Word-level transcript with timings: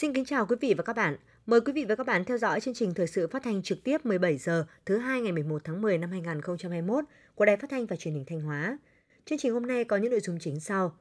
Xin 0.00 0.12
kính 0.12 0.24
chào 0.24 0.46
quý 0.46 0.56
vị 0.60 0.74
và 0.76 0.82
các 0.82 0.96
bạn. 0.96 1.16
Mời 1.46 1.60
quý 1.60 1.72
vị 1.72 1.84
và 1.84 1.94
các 1.94 2.06
bạn 2.06 2.24
theo 2.24 2.38
dõi 2.38 2.60
chương 2.60 2.74
trình 2.74 2.94
thời 2.94 3.06
sự 3.06 3.26
phát 3.26 3.42
thanh 3.42 3.62
trực 3.62 3.84
tiếp 3.84 4.06
17 4.06 4.38
giờ 4.38 4.66
thứ 4.86 4.98
hai 4.98 5.20
ngày 5.20 5.32
11 5.32 5.62
tháng 5.64 5.82
10 5.82 5.98
năm 5.98 6.10
2021 6.10 7.04
của 7.34 7.44
Đài 7.44 7.56
Phát 7.56 7.70
thanh 7.70 7.86
và 7.86 7.96
Truyền 7.96 8.14
hình 8.14 8.24
Thanh 8.26 8.40
Hóa. 8.40 8.78
Chương 9.26 9.38
trình 9.38 9.52
hôm 9.52 9.66
nay 9.66 9.84
có 9.84 9.96
những 9.96 10.10
nội 10.10 10.20
dung 10.20 10.38
chính 10.40 10.60
sau: 10.60 10.92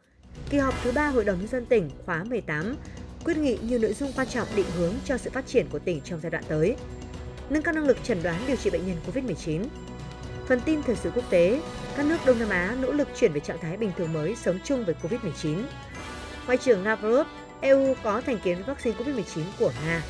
Kỳ 0.49 0.57
họp 0.57 0.73
thứ 0.83 0.91
ba 0.91 1.07
Hội 1.07 1.25
đồng 1.25 1.39
nhân 1.39 1.47
dân 1.47 1.65
tỉnh 1.65 1.89
khóa 2.05 2.23
18 2.23 2.75
quyết 3.25 3.37
nghị 3.37 3.57
nhiều 3.63 3.79
nội 3.79 3.93
dung 3.93 4.11
quan 4.15 4.27
trọng 4.27 4.47
định 4.55 4.65
hướng 4.77 4.93
cho 5.05 5.17
sự 5.17 5.29
phát 5.29 5.47
triển 5.47 5.65
của 5.71 5.79
tỉnh 5.79 6.01
trong 6.01 6.19
giai 6.19 6.29
đoạn 6.29 6.43
tới. 6.47 6.75
Nâng 7.49 7.63
cao 7.63 7.73
năng 7.73 7.87
lực 7.87 7.97
chẩn 8.03 8.23
đoán 8.23 8.41
điều 8.47 8.55
trị 8.55 8.69
bệnh 8.69 8.87
nhân 8.87 8.97
COVID-19. 9.07 9.63
Phần 10.45 10.59
tin 10.65 10.81
thời 10.83 10.95
sự 10.95 11.11
quốc 11.15 11.29
tế, 11.29 11.61
các 11.97 12.05
nước 12.05 12.17
Đông 12.25 12.39
Nam 12.39 12.49
Á 12.49 12.77
nỗ 12.81 12.91
lực 12.91 13.07
chuyển 13.15 13.33
về 13.33 13.39
trạng 13.39 13.59
thái 13.61 13.77
bình 13.77 13.91
thường 13.97 14.13
mới 14.13 14.35
sống 14.35 14.59
chung 14.63 14.85
với 14.85 14.95
COVID-19. 15.01 15.63
Ngoại 16.45 16.57
trưởng 16.57 16.83
Lavrov 16.83 17.27
EU 17.61 17.95
có 18.03 18.21
thành 18.21 18.39
kiến 18.43 18.55
với 18.55 18.65
vaccine 18.65 18.97
COVID-19 18.97 19.43
của 19.59 19.71
Nga. 19.85 20.03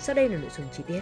Sau 0.00 0.14
đây 0.14 0.28
là 0.28 0.38
nội 0.38 0.50
dung 0.56 0.66
chi 0.72 0.82
tiết. 0.86 1.00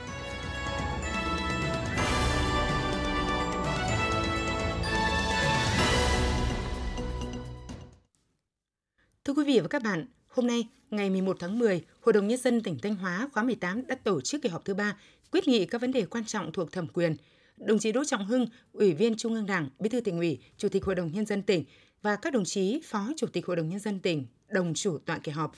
Thưa 9.24 9.34
quý 9.34 9.44
vị 9.44 9.60
và 9.60 9.68
các 9.68 9.82
bạn, 9.82 10.06
hôm 10.28 10.46
nay, 10.46 10.68
ngày 10.90 11.10
11 11.10 11.36
tháng 11.40 11.58
10, 11.58 11.84
Hội 12.00 12.12
đồng 12.12 12.28
Nhân 12.28 12.38
dân 12.38 12.62
tỉnh 12.62 12.78
Thanh 12.82 12.94
Hóa 12.94 13.28
khóa 13.32 13.42
18 13.42 13.86
đã 13.86 13.94
tổ 13.94 14.20
chức 14.20 14.42
kỳ 14.42 14.48
họp 14.48 14.64
thứ 14.64 14.74
ba 14.74 14.96
quyết 15.32 15.48
nghị 15.48 15.66
các 15.66 15.80
vấn 15.80 15.92
đề 15.92 16.04
quan 16.04 16.24
trọng 16.24 16.52
thuộc 16.52 16.72
thẩm 16.72 16.86
quyền. 16.86 17.16
Đồng 17.56 17.78
chí 17.78 17.92
Đỗ 17.92 18.04
Trọng 18.04 18.26
Hưng, 18.26 18.46
Ủy 18.72 18.92
viên 18.92 19.16
Trung 19.16 19.34
ương 19.34 19.46
Đảng, 19.46 19.68
Bí 19.78 19.88
thư 19.88 20.00
tỉnh 20.00 20.18
ủy, 20.18 20.38
Chủ 20.56 20.68
tịch 20.68 20.84
Hội 20.84 20.94
đồng 20.94 21.12
Nhân 21.12 21.26
dân 21.26 21.42
tỉnh 21.42 21.64
và 22.02 22.16
các 22.16 22.32
đồng 22.32 22.44
chí 22.44 22.80
Phó 22.84 23.08
Chủ 23.16 23.26
tịch 23.26 23.46
Hội 23.46 23.56
đồng 23.56 23.68
Nhân 23.68 23.78
dân 23.78 24.00
tỉnh 24.00 24.26
đồng 24.48 24.74
chủ 24.74 24.98
tọa 24.98 25.18
kỳ 25.18 25.32
họp. 25.32 25.52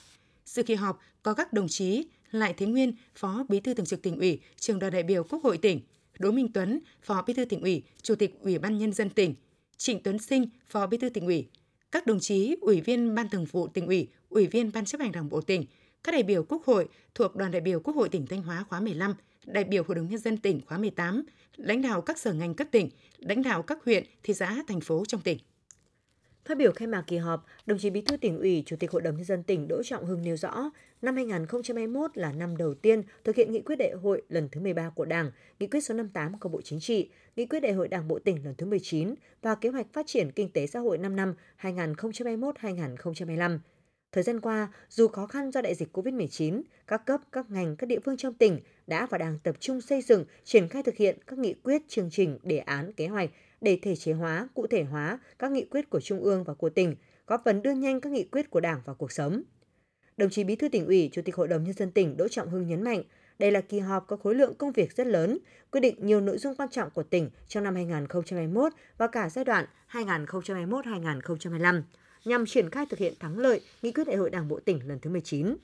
Sự 0.45 0.63
kỳ 0.63 0.75
họp 0.75 0.99
có 1.23 1.33
các 1.33 1.53
đồng 1.53 1.67
chí 1.67 2.05
Lại 2.31 2.53
Thế 2.57 2.65
Nguyên, 2.65 2.93
Phó 3.15 3.45
Bí 3.49 3.59
thư 3.59 3.73
Thường 3.73 3.85
trực 3.85 4.01
tỉnh 4.01 4.19
ủy, 4.19 4.39
Trường 4.59 4.79
đoàn 4.79 4.93
đại 4.93 5.03
biểu 5.03 5.23
Quốc 5.23 5.43
hội 5.43 5.57
tỉnh, 5.57 5.81
Đỗ 6.19 6.31
Minh 6.31 6.47
Tuấn, 6.53 6.79
Phó 7.01 7.23
Bí 7.27 7.33
thư 7.33 7.45
tỉnh 7.45 7.61
ủy, 7.61 7.83
Chủ 8.01 8.15
tịch 8.15 8.39
Ủy 8.41 8.57
ban 8.57 8.77
nhân 8.77 8.93
dân 8.93 9.09
tỉnh, 9.09 9.35
Trịnh 9.77 10.03
Tuấn 10.03 10.19
Sinh, 10.19 10.45
Phó 10.67 10.87
Bí 10.87 10.97
thư 10.97 11.09
tỉnh 11.09 11.25
ủy, 11.25 11.47
các 11.91 12.07
đồng 12.07 12.19
chí 12.19 12.55
Ủy 12.61 12.81
viên 12.81 13.15
Ban 13.15 13.29
Thường 13.29 13.45
vụ 13.45 13.67
tỉnh 13.67 13.87
ủy, 13.87 14.07
Ủy 14.29 14.47
viên 14.47 14.71
Ban 14.71 14.85
chấp 14.85 15.01
hành 15.01 15.11
Đảng 15.11 15.29
bộ 15.29 15.41
tỉnh, 15.41 15.65
các 16.03 16.11
đại 16.11 16.23
biểu 16.23 16.43
Quốc 16.43 16.65
hội 16.65 16.87
thuộc 17.15 17.35
Đoàn 17.35 17.51
đại 17.51 17.61
biểu 17.61 17.79
Quốc 17.79 17.95
hội 17.95 18.09
tỉnh 18.09 18.27
Thanh 18.27 18.41
Hóa 18.41 18.65
khóa 18.69 18.79
15, 18.79 19.15
đại 19.45 19.63
biểu 19.63 19.83
Hội 19.87 19.95
đồng 19.95 20.09
nhân 20.09 20.19
dân 20.19 20.37
tỉnh 20.37 20.61
khóa 20.65 20.77
18, 20.77 21.23
lãnh 21.55 21.81
đạo 21.81 22.01
các 22.01 22.19
sở 22.19 22.33
ngành 22.33 22.53
cấp 22.53 22.67
tỉnh, 22.71 22.89
lãnh 23.17 23.41
đạo 23.41 23.61
các 23.61 23.83
huyện, 23.85 24.03
thị 24.23 24.33
xã, 24.33 24.63
thành 24.67 24.81
phố 24.81 25.03
trong 25.07 25.21
tỉnh. 25.21 25.37
Phát 26.45 26.57
biểu 26.57 26.71
khai 26.71 26.87
mạc 26.87 27.03
kỳ 27.07 27.17
họp, 27.17 27.45
đồng 27.65 27.77
chí 27.79 27.89
Bí 27.89 28.01
thư 28.01 28.17
tỉnh 28.17 28.39
ủy, 28.39 28.63
Chủ 28.65 28.75
tịch 28.75 28.91
Hội 28.91 29.01
đồng 29.01 29.15
nhân 29.15 29.25
dân 29.25 29.43
tỉnh 29.43 29.67
Đỗ 29.67 29.83
Trọng 29.83 30.05
Hưng 30.05 30.21
nêu 30.21 30.37
rõ, 30.37 30.71
năm 31.01 31.15
2021 31.15 32.17
là 32.17 32.31
năm 32.31 32.57
đầu 32.57 32.73
tiên 32.73 33.03
thực 33.23 33.35
hiện 33.35 33.51
nghị 33.51 33.61
quyết 33.61 33.75
đại 33.75 33.91
hội 33.91 34.21
lần 34.29 34.49
thứ 34.51 34.61
13 34.61 34.89
của 34.89 35.05
Đảng, 35.05 35.31
nghị 35.59 35.67
quyết 35.67 35.81
số 35.81 35.93
58 35.93 36.39
của 36.39 36.49
Bộ 36.49 36.61
Chính 36.61 36.79
trị, 36.79 37.09
nghị 37.35 37.45
quyết 37.45 37.59
đại 37.59 37.73
hội 37.73 37.87
Đảng 37.87 38.07
bộ 38.07 38.19
tỉnh 38.19 38.45
lần 38.45 38.55
thứ 38.57 38.65
19 38.65 39.15
và 39.41 39.55
kế 39.55 39.69
hoạch 39.69 39.93
phát 39.93 40.07
triển 40.07 40.31
kinh 40.31 40.49
tế 40.49 40.67
xã 40.67 40.79
hội 40.79 40.97
5 40.97 41.15
năm 41.15 41.35
2021-2025. 41.61 43.59
Thời 44.11 44.23
gian 44.23 44.39
qua, 44.39 44.73
dù 44.89 45.07
khó 45.07 45.27
khăn 45.27 45.51
do 45.51 45.61
đại 45.61 45.75
dịch 45.75 45.97
COVID-19, 45.97 46.61
các 46.87 47.05
cấp, 47.05 47.21
các 47.31 47.51
ngành, 47.51 47.75
các 47.75 47.87
địa 47.87 47.99
phương 47.99 48.17
trong 48.17 48.33
tỉnh 48.33 48.59
đã 48.87 49.05
và 49.05 49.17
đang 49.17 49.39
tập 49.43 49.55
trung 49.59 49.81
xây 49.81 50.01
dựng, 50.01 50.25
triển 50.43 50.67
khai 50.67 50.83
thực 50.83 50.95
hiện 50.95 51.17
các 51.27 51.39
nghị 51.39 51.53
quyết, 51.53 51.81
chương 51.87 52.09
trình, 52.11 52.39
đề 52.43 52.57
án, 52.57 52.93
kế 52.93 53.07
hoạch 53.07 53.29
để 53.63 53.79
thể 53.81 53.95
chế 53.95 54.13
hóa, 54.13 54.47
cụ 54.53 54.67
thể 54.67 54.83
hóa 54.83 55.19
các 55.39 55.51
nghị 55.51 55.65
quyết 55.65 55.89
của 55.89 55.99
Trung 55.99 56.19
ương 56.19 56.43
và 56.43 56.53
của 56.53 56.69
tỉnh, 56.69 56.95
góp 57.27 57.41
phần 57.45 57.61
đưa 57.61 57.71
nhanh 57.71 58.01
các 58.01 58.11
nghị 58.11 58.23
quyết 58.23 58.49
của 58.49 58.59
Đảng 58.59 58.81
vào 58.85 58.95
cuộc 58.95 59.11
sống. 59.11 59.41
Đồng 60.17 60.29
chí 60.29 60.43
Bí 60.43 60.55
thư 60.55 60.69
tỉnh 60.69 60.85
ủy, 60.85 61.09
Chủ 61.11 61.21
tịch 61.25 61.35
Hội 61.35 61.47
đồng 61.47 61.63
nhân 61.63 61.73
dân 61.73 61.91
tỉnh 61.91 62.17
Đỗ 62.17 62.27
Trọng 62.27 62.49
Hưng 62.49 62.67
nhấn 62.67 62.81
mạnh, 62.83 63.03
đây 63.39 63.51
là 63.51 63.61
kỳ 63.61 63.79
họp 63.79 64.07
có 64.07 64.17
khối 64.17 64.35
lượng 64.35 64.53
công 64.57 64.71
việc 64.71 64.95
rất 64.95 65.07
lớn, 65.07 65.37
quyết 65.71 65.81
định 65.81 65.95
nhiều 65.99 66.21
nội 66.21 66.37
dung 66.37 66.55
quan 66.55 66.69
trọng 66.69 66.89
của 66.89 67.03
tỉnh 67.03 67.29
trong 67.47 67.63
năm 67.63 67.75
2021 67.75 68.73
và 68.97 69.07
cả 69.07 69.29
giai 69.29 69.45
đoạn 69.45 69.65
2021-2025 69.91 71.81
nhằm 72.25 72.45
triển 72.45 72.69
khai 72.69 72.85
thực 72.89 72.99
hiện 72.99 73.13
thắng 73.19 73.37
lợi 73.37 73.61
nghị 73.81 73.91
quyết 73.91 74.07
đại 74.07 74.15
hội 74.15 74.29
Đảng 74.29 74.47
bộ 74.47 74.59
tỉnh 74.59 74.87
lần 74.87 74.99
thứ 74.99 75.09
19. 75.09 75.55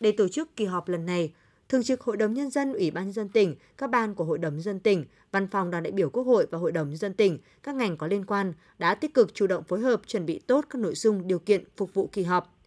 Để 0.00 0.12
tổ 0.12 0.28
chức 0.28 0.56
kỳ 0.56 0.64
họp 0.64 0.88
lần 0.88 1.06
này, 1.06 1.32
Thường 1.68 1.82
trực 1.82 2.00
Hội 2.00 2.16
đồng 2.16 2.34
Nhân 2.34 2.50
dân, 2.50 2.72
Ủy 2.72 2.90
ban 2.90 3.04
Nhân 3.04 3.12
dân 3.12 3.28
tỉnh, 3.28 3.56
các 3.78 3.90
ban 3.90 4.14
của 4.14 4.24
Hội 4.24 4.38
đồng 4.38 4.54
Nhân 4.54 4.62
dân 4.62 4.80
tỉnh, 4.80 5.04
Văn 5.32 5.48
phòng 5.48 5.70
đoàn 5.70 5.82
đại 5.82 5.92
biểu 5.92 6.10
Quốc 6.10 6.22
hội 6.22 6.46
và 6.50 6.58
Hội 6.58 6.72
đồng 6.72 6.88
Nhân 6.88 6.96
dân 6.96 7.14
tỉnh, 7.14 7.38
các 7.62 7.74
ngành 7.74 7.96
có 7.96 8.06
liên 8.06 8.24
quan 8.24 8.52
đã 8.78 8.94
tích 8.94 9.14
cực 9.14 9.34
chủ 9.34 9.46
động 9.46 9.64
phối 9.64 9.80
hợp 9.80 10.00
chuẩn 10.06 10.26
bị 10.26 10.38
tốt 10.38 10.64
các 10.70 10.78
nội 10.78 10.94
dung 10.94 11.28
điều 11.28 11.38
kiện 11.38 11.64
phục 11.76 11.94
vụ 11.94 12.08
kỳ 12.12 12.22
họp. 12.22 12.58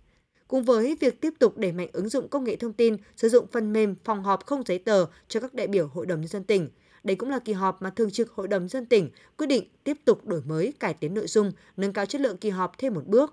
Cùng 0.48 0.64
với 0.64 0.98
việc 1.00 1.22
tiếp 1.22 1.34
tục 1.40 1.58
đẩy 1.58 1.72
mạnh 1.72 1.90
ứng 1.94 2.10
dụng 2.10 2.28
công 2.28 2.44
nghệ 2.44 2.56
thông 2.56 2.74
tin, 2.74 2.98
sử 3.16 3.30
dụng 3.30 3.46
phần 3.52 3.74
mềm 3.74 3.96
phòng 4.04 4.24
họp 4.24 4.46
không 4.46 4.64
giấy 4.66 4.80
tờ 4.80 5.06
cho 5.28 5.40
các 5.40 5.54
đại 5.54 5.68
biểu 5.68 5.88
Hội 5.88 6.06
đồng 6.06 6.22
Nhân 6.22 6.28
dân 6.28 6.44
tỉnh, 6.44 6.70
đây 7.04 7.16
cũng 7.16 7.30
là 7.30 7.40
kỳ 7.40 7.54
họp 7.54 7.82
mà 7.82 7.90
Thường 7.90 8.12
trực 8.12 8.32
Hội 8.32 8.48
đồng 8.48 8.68
dân 8.68 8.86
tỉnh 8.86 9.10
quyết 9.38 9.48
định 9.48 9.64
tiếp 9.84 9.98
tục 10.06 10.26
đổi 10.26 10.42
mới, 10.42 10.74
cải 10.80 10.94
tiến 10.94 11.14
nội 11.14 11.28
dung, 11.28 11.52
nâng 11.78 11.94
cao 11.94 12.06
chất 12.06 12.22
lượng 12.22 12.38
kỳ 12.38 12.50
họp 12.50 12.78
thêm 12.78 12.94
một 12.94 13.04
bước 13.06 13.32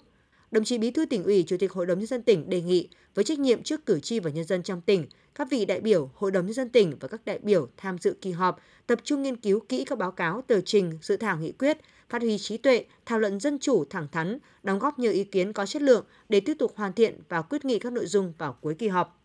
đồng 0.50 0.64
chí 0.64 0.78
Bí 0.78 0.90
thư 0.90 1.06
tỉnh 1.06 1.24
ủy, 1.24 1.44
Chủ 1.46 1.56
tịch 1.56 1.72
Hội 1.72 1.86
đồng 1.86 1.98
nhân 1.98 2.06
dân 2.06 2.22
tỉnh 2.22 2.50
đề 2.50 2.62
nghị 2.62 2.88
với 3.14 3.24
trách 3.24 3.38
nhiệm 3.38 3.62
trước 3.62 3.86
cử 3.86 4.00
tri 4.00 4.20
và 4.20 4.30
nhân 4.30 4.44
dân 4.44 4.62
trong 4.62 4.80
tỉnh, 4.80 5.06
các 5.34 5.48
vị 5.50 5.64
đại 5.64 5.80
biểu 5.80 6.10
Hội 6.14 6.30
đồng 6.30 6.46
nhân 6.46 6.54
dân 6.54 6.68
tỉnh 6.68 6.96
và 7.00 7.08
các 7.08 7.20
đại 7.24 7.38
biểu 7.38 7.68
tham 7.76 7.98
dự 7.98 8.16
kỳ 8.20 8.30
họp 8.30 8.60
tập 8.86 9.00
trung 9.04 9.22
nghiên 9.22 9.36
cứu 9.36 9.60
kỹ 9.60 9.84
các 9.84 9.98
báo 9.98 10.12
cáo, 10.12 10.42
tờ 10.46 10.60
trình, 10.60 10.98
dự 11.02 11.16
thảo 11.16 11.38
nghị 11.38 11.52
quyết, 11.52 11.78
phát 12.08 12.22
huy 12.22 12.38
trí 12.38 12.56
tuệ, 12.56 12.84
thảo 13.06 13.18
luận 13.18 13.40
dân 13.40 13.58
chủ 13.58 13.84
thẳng 13.84 14.06
thắn, 14.12 14.38
đóng 14.62 14.78
góp 14.78 14.98
nhiều 14.98 15.12
ý 15.12 15.24
kiến 15.24 15.52
có 15.52 15.66
chất 15.66 15.82
lượng 15.82 16.04
để 16.28 16.40
tiếp 16.40 16.54
tục 16.58 16.72
hoàn 16.76 16.92
thiện 16.92 17.20
và 17.28 17.42
quyết 17.42 17.64
nghị 17.64 17.78
các 17.78 17.92
nội 17.92 18.06
dung 18.06 18.32
vào 18.38 18.58
cuối 18.60 18.74
kỳ 18.74 18.88
họp. 18.88 19.17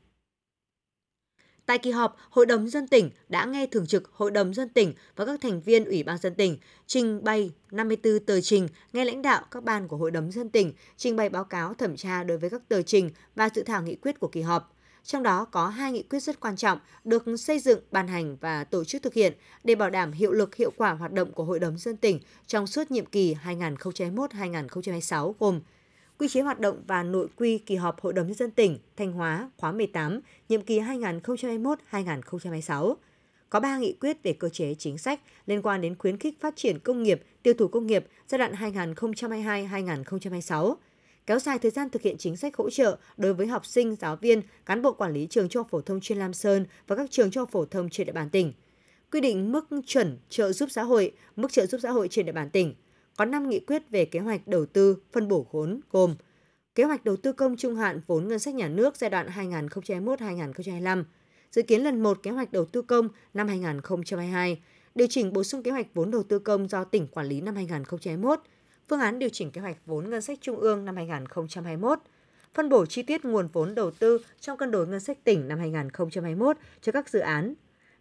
Tại 1.65 1.77
kỳ 1.77 1.91
họp, 1.91 2.17
Hội 2.29 2.45
đồng 2.45 2.69
dân 2.69 2.87
tỉnh 2.87 3.09
đã 3.29 3.45
nghe 3.45 3.67
thường 3.67 3.87
trực 3.87 4.11
Hội 4.13 4.31
đồng 4.31 4.53
dân 4.53 4.69
tỉnh 4.69 4.93
và 5.15 5.25
các 5.25 5.41
thành 5.41 5.61
viên 5.61 5.85
Ủy 5.85 6.03
ban 6.03 6.17
dân 6.17 6.35
tỉnh 6.35 6.57
trình 6.87 7.23
bày 7.23 7.51
54 7.71 8.19
tờ 8.19 8.41
trình, 8.41 8.67
nghe 8.93 9.05
lãnh 9.05 9.21
đạo 9.21 9.41
các 9.51 9.63
ban 9.63 9.87
của 9.87 9.97
Hội 9.97 10.11
đồng 10.11 10.31
dân 10.31 10.49
tỉnh 10.49 10.73
trình 10.97 11.15
bày 11.15 11.29
báo 11.29 11.43
cáo 11.43 11.73
thẩm 11.73 11.95
tra 11.95 12.23
đối 12.23 12.37
với 12.37 12.49
các 12.49 12.61
tờ 12.69 12.81
trình 12.81 13.09
và 13.35 13.49
dự 13.55 13.63
thảo 13.63 13.83
nghị 13.83 13.95
quyết 13.95 14.19
của 14.19 14.27
kỳ 14.27 14.41
họp. 14.41 14.75
Trong 15.03 15.23
đó 15.23 15.45
có 15.45 15.67
hai 15.67 15.91
nghị 15.91 16.03
quyết 16.03 16.19
rất 16.19 16.39
quan 16.39 16.55
trọng 16.55 16.79
được 17.03 17.23
xây 17.39 17.59
dựng, 17.59 17.79
ban 17.91 18.07
hành 18.07 18.37
và 18.41 18.63
tổ 18.63 18.83
chức 18.83 19.01
thực 19.01 19.13
hiện 19.13 19.33
để 19.63 19.75
bảo 19.75 19.89
đảm 19.89 20.11
hiệu 20.11 20.31
lực 20.31 20.55
hiệu 20.55 20.71
quả 20.77 20.91
hoạt 20.91 21.11
động 21.11 21.31
của 21.31 21.43
Hội 21.43 21.59
đồng 21.59 21.77
dân 21.77 21.97
tỉnh 21.97 22.19
trong 22.47 22.67
suốt 22.67 22.91
nhiệm 22.91 23.05
kỳ 23.05 23.35
2021-2026 23.45 25.33
gồm 25.39 25.61
quy 26.17 26.27
chế 26.27 26.41
hoạt 26.41 26.59
động 26.59 26.83
và 26.87 27.03
nội 27.03 27.27
quy 27.35 27.57
kỳ 27.57 27.75
họp 27.75 28.01
Hội 28.01 28.13
đồng 28.13 28.27
nhân 28.27 28.35
dân 28.35 28.51
tỉnh 28.51 28.79
Thanh 28.97 29.11
Hóa 29.11 29.51
khóa 29.57 29.71
18, 29.71 30.19
nhiệm 30.49 30.61
kỳ 30.61 30.79
2021-2026. 30.79 32.95
Có 33.49 33.59
3 33.59 33.77
nghị 33.77 33.93
quyết 33.93 34.23
về 34.23 34.33
cơ 34.33 34.49
chế 34.49 34.75
chính 34.75 34.97
sách 34.97 35.19
liên 35.45 35.61
quan 35.61 35.81
đến 35.81 35.95
khuyến 35.95 36.17
khích 36.17 36.41
phát 36.41 36.55
triển 36.55 36.79
công 36.79 37.03
nghiệp, 37.03 37.21
tiêu 37.43 37.53
thụ 37.53 37.67
công 37.67 37.87
nghiệp 37.87 38.05
giai 38.27 38.39
đoạn 38.39 38.53
2022-2026 38.53 40.75
kéo 41.25 41.39
dài 41.39 41.59
thời 41.59 41.71
gian 41.71 41.89
thực 41.89 42.01
hiện 42.01 42.17
chính 42.17 42.37
sách 42.37 42.57
hỗ 42.57 42.69
trợ 42.69 42.97
đối 43.17 43.33
với 43.33 43.47
học 43.47 43.65
sinh, 43.65 43.95
giáo 43.95 44.15
viên, 44.15 44.41
cán 44.65 44.81
bộ 44.81 44.93
quản 44.93 45.13
lý 45.13 45.27
trường 45.29 45.49
trung 45.49 45.59
học 45.59 45.67
phổ 45.71 45.81
thông 45.81 46.01
chuyên 46.01 46.17
Lam 46.17 46.33
Sơn 46.33 46.65
và 46.87 46.95
các 46.95 47.11
trường 47.11 47.31
trung 47.31 47.41
học 47.41 47.49
phổ 47.51 47.65
thông 47.65 47.89
trên 47.89 48.07
địa 48.07 48.13
bàn 48.13 48.29
tỉnh. 48.29 48.53
Quy 49.11 49.21
định 49.21 49.51
mức 49.51 49.67
chuẩn 49.85 50.17
trợ 50.29 50.51
giúp 50.51 50.69
xã 50.71 50.83
hội, 50.83 51.11
mức 51.35 51.51
trợ 51.51 51.65
giúp 51.65 51.79
xã 51.83 51.91
hội 51.91 52.07
trên 52.07 52.25
địa 52.25 52.31
bàn 52.31 52.49
tỉnh, 52.49 52.75
có 53.17 53.25
5 53.25 53.49
nghị 53.49 53.59
quyết 53.59 53.89
về 53.89 54.05
kế 54.05 54.19
hoạch 54.19 54.47
đầu 54.47 54.65
tư 54.65 54.97
phân 55.11 55.27
bổ 55.27 55.47
vốn 55.51 55.79
gồm 55.91 56.15
kế 56.75 56.83
hoạch 56.83 57.03
đầu 57.03 57.15
tư 57.15 57.33
công 57.33 57.57
trung 57.57 57.75
hạn 57.75 58.01
vốn 58.07 58.27
ngân 58.27 58.39
sách 58.39 58.55
nhà 58.55 58.67
nước 58.67 58.97
giai 58.97 59.09
đoạn 59.09 59.27
2021-2025, 59.27 61.03
dự 61.51 61.61
kiến 61.61 61.83
lần 61.83 62.03
1 62.03 62.23
kế 62.23 62.31
hoạch 62.31 62.51
đầu 62.51 62.65
tư 62.65 62.81
công 62.81 63.09
năm 63.33 63.47
2022, 63.47 64.61
điều 64.95 65.07
chỉnh 65.07 65.33
bổ 65.33 65.43
sung 65.43 65.63
kế 65.63 65.71
hoạch 65.71 65.87
vốn 65.93 66.11
đầu 66.11 66.23
tư 66.23 66.39
công 66.39 66.67
do 66.67 66.83
tỉnh 66.83 67.07
quản 67.07 67.27
lý 67.27 67.41
năm 67.41 67.55
2021, 67.55 68.39
phương 68.89 68.99
án 68.99 69.19
điều 69.19 69.29
chỉnh 69.29 69.51
kế 69.51 69.61
hoạch 69.61 69.77
vốn 69.85 70.09
ngân 70.09 70.21
sách 70.21 70.37
trung 70.41 70.57
ương 70.57 70.85
năm 70.85 70.95
2021, 70.95 71.99
phân 72.53 72.69
bổ 72.69 72.85
chi 72.85 73.03
tiết 73.03 73.25
nguồn 73.25 73.47
vốn 73.53 73.75
đầu 73.75 73.91
tư 73.91 74.17
trong 74.39 74.57
cân 74.57 74.71
đối 74.71 74.87
ngân 74.87 74.99
sách 74.99 75.23
tỉnh 75.23 75.47
năm 75.47 75.59
2021 75.59 76.57
cho 76.81 76.91
các 76.91 77.09
dự 77.09 77.19
án. 77.19 77.53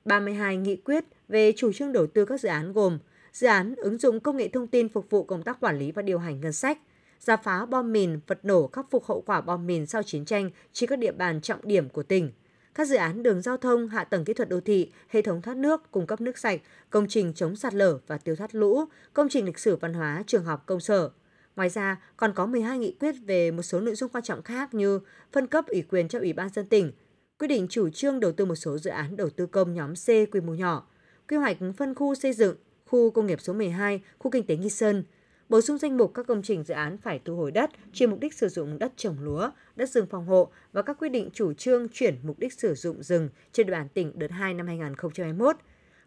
32 0.04 0.56
nghị 0.56 0.76
quyết 0.76 1.04
về 1.28 1.52
chủ 1.56 1.72
trương 1.72 1.92
đầu 1.92 2.06
tư 2.06 2.24
các 2.24 2.40
dự 2.40 2.48
án 2.48 2.72
gồm 2.72 2.98
dự 3.32 3.46
án 3.46 3.74
ứng 3.76 3.98
dụng 3.98 4.20
công 4.20 4.36
nghệ 4.36 4.48
thông 4.48 4.66
tin 4.66 4.88
phục 4.88 5.10
vụ 5.10 5.24
công 5.24 5.42
tác 5.42 5.60
quản 5.60 5.78
lý 5.78 5.92
và 5.92 6.02
điều 6.02 6.18
hành 6.18 6.40
ngân 6.40 6.52
sách, 6.52 6.78
giả 7.20 7.36
phá 7.36 7.66
bom 7.66 7.92
mìn, 7.92 8.20
vật 8.26 8.44
nổ 8.44 8.66
khắc 8.66 8.90
phục 8.90 9.04
hậu 9.04 9.20
quả 9.20 9.40
bom 9.40 9.66
mìn 9.66 9.86
sau 9.86 10.02
chiến 10.02 10.24
tranh 10.24 10.50
trên 10.72 10.90
các 10.90 10.98
địa 10.98 11.12
bàn 11.12 11.40
trọng 11.40 11.60
điểm 11.62 11.88
của 11.88 12.02
tỉnh. 12.02 12.32
Các 12.74 12.88
dự 12.88 12.96
án 12.96 13.22
đường 13.22 13.42
giao 13.42 13.56
thông, 13.56 13.88
hạ 13.88 14.04
tầng 14.04 14.24
kỹ 14.24 14.34
thuật 14.34 14.48
đô 14.48 14.60
thị, 14.60 14.92
hệ 15.08 15.22
thống 15.22 15.42
thoát 15.42 15.56
nước, 15.56 15.90
cung 15.90 16.06
cấp 16.06 16.20
nước 16.20 16.38
sạch, 16.38 16.60
công 16.90 17.06
trình 17.08 17.32
chống 17.34 17.56
sạt 17.56 17.74
lở 17.74 17.98
và 18.06 18.18
tiêu 18.18 18.36
thoát 18.36 18.54
lũ, 18.54 18.84
công 19.12 19.28
trình 19.28 19.44
lịch 19.46 19.58
sử 19.58 19.76
văn 19.76 19.94
hóa, 19.94 20.22
trường 20.26 20.44
học, 20.44 20.62
công 20.66 20.80
sở. 20.80 21.10
Ngoài 21.56 21.68
ra, 21.68 22.02
còn 22.16 22.32
có 22.34 22.46
12 22.46 22.78
nghị 22.78 22.96
quyết 23.00 23.14
về 23.26 23.50
một 23.50 23.62
số 23.62 23.80
nội 23.80 23.94
dung 23.94 24.10
quan 24.10 24.24
trọng 24.24 24.42
khác 24.42 24.74
như 24.74 25.00
phân 25.32 25.46
cấp 25.46 25.66
ủy 25.66 25.82
quyền 25.82 26.08
cho 26.08 26.18
Ủy 26.18 26.32
ban 26.32 26.48
dân 26.48 26.66
tỉnh, 26.66 26.92
quyết 27.38 27.48
định 27.48 27.66
chủ 27.70 27.90
trương 27.90 28.20
đầu 28.20 28.32
tư 28.32 28.44
một 28.44 28.54
số 28.54 28.78
dự 28.78 28.90
án 28.90 29.16
đầu 29.16 29.30
tư 29.30 29.46
công 29.46 29.74
nhóm 29.74 29.94
C 29.94 30.08
quy 30.08 30.40
mô 30.40 30.54
nhỏ, 30.54 30.88
quy 31.28 31.36
hoạch 31.36 31.56
phân 31.76 31.94
khu 31.94 32.14
xây 32.14 32.32
dựng, 32.32 32.56
khu 32.92 33.10
công 33.10 33.26
nghiệp 33.26 33.40
số 33.40 33.52
12, 33.52 34.00
khu 34.18 34.30
kinh 34.30 34.46
tế 34.46 34.56
Nghi 34.56 34.68
Sơn, 34.68 35.04
bổ 35.48 35.60
sung 35.60 35.78
danh 35.78 35.96
mục 35.96 36.14
các 36.14 36.26
công 36.26 36.42
trình 36.42 36.64
dự 36.64 36.74
án 36.74 36.98
phải 36.98 37.20
thu 37.24 37.36
hồi 37.36 37.50
đất, 37.50 37.70
chuyển 37.92 38.10
mục 38.10 38.20
đích 38.20 38.34
sử 38.34 38.48
dụng 38.48 38.78
đất 38.78 38.92
trồng 38.96 39.16
lúa, 39.20 39.50
đất 39.76 39.90
rừng 39.90 40.06
phòng 40.06 40.26
hộ 40.26 40.48
và 40.72 40.82
các 40.82 40.98
quyết 40.98 41.08
định 41.08 41.30
chủ 41.34 41.52
trương 41.52 41.88
chuyển 41.88 42.18
mục 42.22 42.38
đích 42.38 42.52
sử 42.52 42.74
dụng 42.74 43.02
rừng 43.02 43.28
trên 43.52 43.66
địa 43.66 43.70
bàn 43.70 43.88
tỉnh 43.94 44.12
đợt 44.14 44.30
2 44.30 44.54
năm 44.54 44.66
2021. 44.66 45.56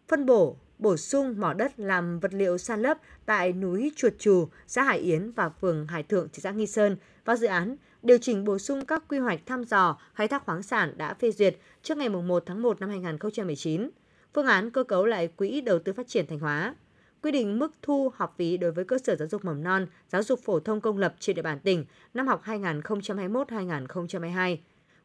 Phân 0.08 0.26
bổ 0.26 0.56
bổ 0.78 0.96
sung 0.96 1.34
mỏ 1.38 1.52
đất 1.52 1.72
làm 1.76 2.20
vật 2.20 2.34
liệu 2.34 2.58
san 2.58 2.82
lấp 2.82 2.98
tại 3.26 3.52
núi 3.52 3.92
Chuột 3.96 4.12
Trù, 4.18 4.48
xã 4.66 4.82
Hải 4.82 4.98
Yến 4.98 5.30
và 5.30 5.48
phường 5.48 5.86
Hải 5.86 6.02
Thượng, 6.02 6.28
thị 6.32 6.40
xã 6.42 6.50
Nghi 6.50 6.66
Sơn 6.66 6.96
và 7.24 7.36
dự 7.36 7.46
án 7.46 7.76
điều 8.02 8.18
chỉnh 8.18 8.44
bổ 8.44 8.58
sung 8.58 8.86
các 8.86 9.04
quy 9.08 9.18
hoạch 9.18 9.40
thăm 9.46 9.64
dò, 9.64 9.98
khai 10.14 10.28
thác 10.28 10.44
khoáng 10.44 10.62
sản 10.62 10.94
đã 10.96 11.14
phê 11.14 11.30
duyệt 11.30 11.56
trước 11.82 11.98
ngày 11.98 12.08
1 12.08 12.42
tháng 12.46 12.62
1 12.62 12.80
năm 12.80 12.88
2019, 12.88 13.90
phương 14.36 14.46
án 14.46 14.70
cơ 14.70 14.84
cấu 14.84 15.06
lại 15.06 15.28
Quỹ 15.28 15.60
đầu 15.60 15.78
tư 15.78 15.92
phát 15.92 16.08
triển 16.08 16.26
Thanh 16.26 16.38
Hóa, 16.38 16.74
quy 17.22 17.30
định 17.30 17.58
mức 17.58 17.72
thu 17.82 18.10
học 18.14 18.34
phí 18.38 18.56
đối 18.56 18.72
với 18.72 18.84
cơ 18.84 18.98
sở 18.98 19.16
giáo 19.16 19.28
dục 19.28 19.44
mầm 19.44 19.62
non, 19.62 19.86
giáo 20.08 20.22
dục 20.22 20.40
phổ 20.44 20.60
thông 20.60 20.80
công 20.80 20.98
lập 20.98 21.14
trên 21.20 21.36
địa 21.36 21.42
bàn 21.42 21.60
tỉnh 21.60 21.84
năm 22.14 22.26
học 22.26 22.42
2021-2022, 22.44 24.56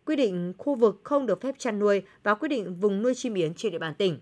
quy 0.06 0.16
định 0.16 0.54
khu 0.57 0.75
vực 0.75 1.01
không 1.04 1.25
được 1.25 1.42
phép 1.42 1.56
chăn 1.57 1.80
nuôi 1.80 2.01
và 2.24 2.36
quy 2.36 2.48
định 2.48 2.75
vùng 2.75 3.01
nuôi 3.01 3.16
chim 3.16 3.33
yến 3.33 3.54
trên 3.54 3.72
địa 3.72 3.80
bàn 3.80 3.95
tỉnh. 3.95 4.19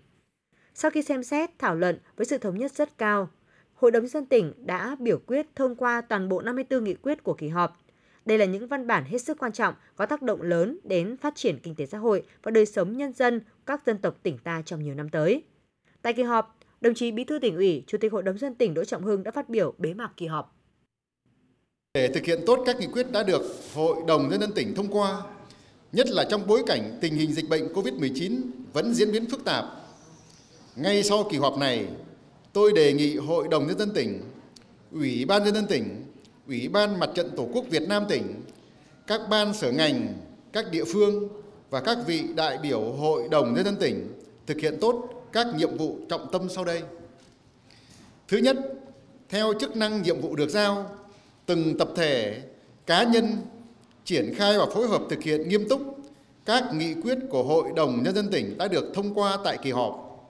Sau 0.74 0.90
khi 0.90 1.02
xem 1.02 1.22
xét, 1.22 1.50
thảo 1.58 1.74
luận 1.74 1.98
với 2.16 2.26
sự 2.26 2.38
thống 2.38 2.58
nhất 2.58 2.72
rất 2.72 2.98
cao, 2.98 3.28
Hội 3.74 3.90
đồng 3.90 4.06
dân 4.06 4.26
tỉnh 4.26 4.52
đã 4.56 4.96
biểu 4.98 5.18
quyết 5.26 5.46
thông 5.54 5.76
qua 5.76 6.00
toàn 6.00 6.28
bộ 6.28 6.40
54 6.40 6.84
nghị 6.84 6.94
quyết 6.94 7.22
của 7.22 7.34
kỳ 7.34 7.48
họp. 7.48 7.79
Đây 8.24 8.38
là 8.38 8.44
những 8.44 8.66
văn 8.66 8.86
bản 8.86 9.04
hết 9.04 9.18
sức 9.18 9.38
quan 9.38 9.52
trọng 9.52 9.74
có 9.96 10.06
tác 10.06 10.22
động 10.22 10.42
lớn 10.42 10.78
đến 10.84 11.16
phát 11.16 11.34
triển 11.36 11.58
kinh 11.62 11.74
tế 11.74 11.86
xã 11.86 11.98
hội 11.98 12.22
và 12.42 12.50
đời 12.50 12.66
sống 12.66 12.96
nhân 12.96 13.12
dân 13.12 13.40
các 13.66 13.82
dân 13.86 13.98
tộc 13.98 14.16
tỉnh 14.22 14.38
ta 14.38 14.62
trong 14.66 14.82
nhiều 14.82 14.94
năm 14.94 15.08
tới. 15.08 15.42
Tại 16.02 16.12
kỳ 16.12 16.22
họp, 16.22 16.58
đồng 16.80 16.94
chí 16.94 17.10
Bí 17.10 17.24
thư 17.24 17.38
tỉnh 17.38 17.56
ủy, 17.56 17.84
Chủ 17.86 17.98
tịch 17.98 18.12
Hội 18.12 18.22
đồng 18.22 18.38
dân 18.38 18.54
tỉnh 18.54 18.74
Đỗ 18.74 18.84
Trọng 18.84 19.02
Hưng 19.02 19.22
đã 19.22 19.30
phát 19.30 19.48
biểu 19.48 19.74
bế 19.78 19.94
mạc 19.94 20.10
kỳ 20.16 20.26
họp. 20.26 20.56
Để 21.94 22.08
thực 22.08 22.24
hiện 22.24 22.40
tốt 22.46 22.62
các 22.66 22.80
nghị 22.80 22.86
quyết 22.86 23.12
đã 23.12 23.22
được 23.22 23.42
Hội 23.74 23.96
đồng 24.06 24.28
nhân 24.28 24.40
dân 24.40 24.52
tỉnh 24.52 24.74
thông 24.74 24.88
qua, 24.88 25.22
nhất 25.92 26.08
là 26.08 26.24
trong 26.30 26.46
bối 26.46 26.62
cảnh 26.66 26.98
tình 27.00 27.14
hình 27.14 27.32
dịch 27.32 27.48
bệnh 27.48 27.72
COVID-19 27.72 28.40
vẫn 28.72 28.94
diễn 28.94 29.12
biến 29.12 29.30
phức 29.30 29.44
tạp. 29.44 29.64
Ngay 30.76 31.02
sau 31.02 31.28
kỳ 31.30 31.38
họp 31.38 31.58
này, 31.58 31.88
tôi 32.52 32.72
đề 32.72 32.92
nghị 32.92 33.16
Hội 33.16 33.48
đồng 33.50 33.66
nhân 33.66 33.78
dân 33.78 33.90
tỉnh, 33.94 34.20
Ủy 34.92 35.24
ban 35.24 35.44
nhân 35.44 35.54
dân 35.54 35.66
tỉnh, 35.66 36.04
Ủy 36.50 36.68
ban 36.68 36.98
Mặt 36.98 37.10
trận 37.14 37.30
Tổ 37.36 37.48
quốc 37.52 37.64
Việt 37.70 37.82
Nam 37.88 38.04
tỉnh, 38.08 38.42
các 39.06 39.20
ban 39.30 39.54
sở 39.54 39.72
ngành, 39.72 40.14
các 40.52 40.70
địa 40.70 40.84
phương 40.84 41.28
và 41.70 41.80
các 41.80 41.98
vị 42.06 42.22
đại 42.36 42.58
biểu 42.58 42.80
Hội 42.80 43.28
đồng 43.30 43.54
nhân 43.54 43.64
dân 43.64 43.76
tỉnh 43.76 44.12
thực 44.46 44.60
hiện 44.60 44.78
tốt 44.80 45.08
các 45.32 45.46
nhiệm 45.56 45.76
vụ 45.76 45.96
trọng 46.08 46.32
tâm 46.32 46.48
sau 46.48 46.64
đây. 46.64 46.82
Thứ 48.28 48.38
nhất, 48.38 48.56
theo 49.28 49.52
chức 49.60 49.76
năng 49.76 50.02
nhiệm 50.02 50.20
vụ 50.20 50.36
được 50.36 50.48
giao, 50.48 50.90
từng 51.46 51.78
tập 51.78 51.88
thể, 51.96 52.42
cá 52.86 53.02
nhân 53.02 53.36
triển 54.04 54.34
khai 54.34 54.58
và 54.58 54.66
phối 54.66 54.88
hợp 54.88 55.02
thực 55.10 55.22
hiện 55.22 55.48
nghiêm 55.48 55.68
túc 55.68 55.80
các 56.44 56.64
nghị 56.74 56.94
quyết 56.94 57.18
của 57.30 57.42
Hội 57.42 57.64
đồng 57.76 58.02
Nhân 58.02 58.14
dân 58.14 58.28
tỉnh 58.30 58.58
đã 58.58 58.68
được 58.68 58.92
thông 58.94 59.14
qua 59.14 59.38
tại 59.44 59.58
kỳ 59.62 59.70
họp, 59.70 60.20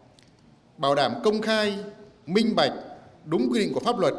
bảo 0.77 0.95
đảm 0.95 1.15
công 1.25 1.43
khai, 1.43 1.79
minh 2.27 2.57
bạch, 2.57 2.73
đúng 3.25 3.49
quy 3.53 3.59
định 3.59 3.75
của 3.75 3.81
pháp 3.81 3.99
luật, 3.99 4.15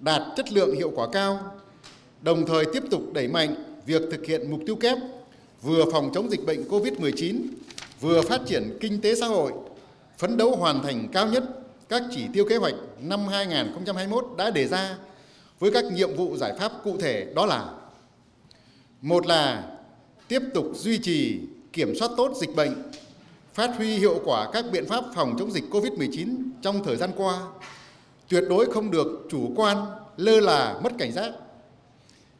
đạt 0.00 0.22
chất 0.36 0.52
lượng 0.52 0.76
hiệu 0.76 0.92
quả 0.94 1.06
cao, 1.12 1.54
đồng 2.22 2.46
thời 2.46 2.64
tiếp 2.72 2.82
tục 2.90 3.02
đẩy 3.12 3.28
mạnh 3.28 3.54
việc 3.86 4.02
thực 4.10 4.26
hiện 4.26 4.50
mục 4.50 4.60
tiêu 4.66 4.76
kép 4.76 4.98
vừa 5.62 5.84
phòng 5.92 6.10
chống 6.14 6.30
dịch 6.30 6.46
bệnh 6.46 6.68
COVID-19, 6.68 7.40
vừa 8.00 8.22
phát 8.22 8.40
triển 8.46 8.78
kinh 8.80 9.00
tế 9.00 9.14
xã 9.14 9.26
hội, 9.26 9.52
phấn 10.18 10.36
đấu 10.36 10.56
hoàn 10.56 10.82
thành 10.82 11.08
cao 11.12 11.26
nhất 11.26 11.44
các 11.88 12.02
chỉ 12.10 12.26
tiêu 12.32 12.44
kế 12.48 12.56
hoạch 12.56 12.74
năm 13.00 13.26
2021 13.28 14.26
đã 14.38 14.50
đề 14.50 14.66
ra 14.66 14.96
với 15.58 15.70
các 15.70 15.84
nhiệm 15.84 16.16
vụ 16.16 16.36
giải 16.36 16.52
pháp 16.58 16.72
cụ 16.84 16.96
thể 17.00 17.26
đó 17.34 17.46
là 17.46 17.70
một 19.02 19.26
là 19.26 19.64
tiếp 20.28 20.42
tục 20.54 20.66
duy 20.74 20.98
trì 20.98 21.40
kiểm 21.72 21.94
soát 21.98 22.10
tốt 22.16 22.32
dịch 22.40 22.56
bệnh, 22.56 22.82
phát 23.54 23.70
huy 23.76 23.98
hiệu 23.98 24.20
quả 24.24 24.50
các 24.52 24.64
biện 24.72 24.86
pháp 24.86 25.04
phòng 25.14 25.36
chống 25.38 25.52
dịch 25.52 25.64
COVID-19 25.70 26.36
trong 26.62 26.84
thời 26.84 26.96
gian 26.96 27.10
qua, 27.16 27.40
tuyệt 28.28 28.44
đối 28.48 28.66
không 28.66 28.90
được 28.90 29.26
chủ 29.30 29.52
quan, 29.56 29.76
lơ 30.16 30.40
là, 30.40 30.80
mất 30.82 30.92
cảnh 30.98 31.12
giác. 31.12 31.32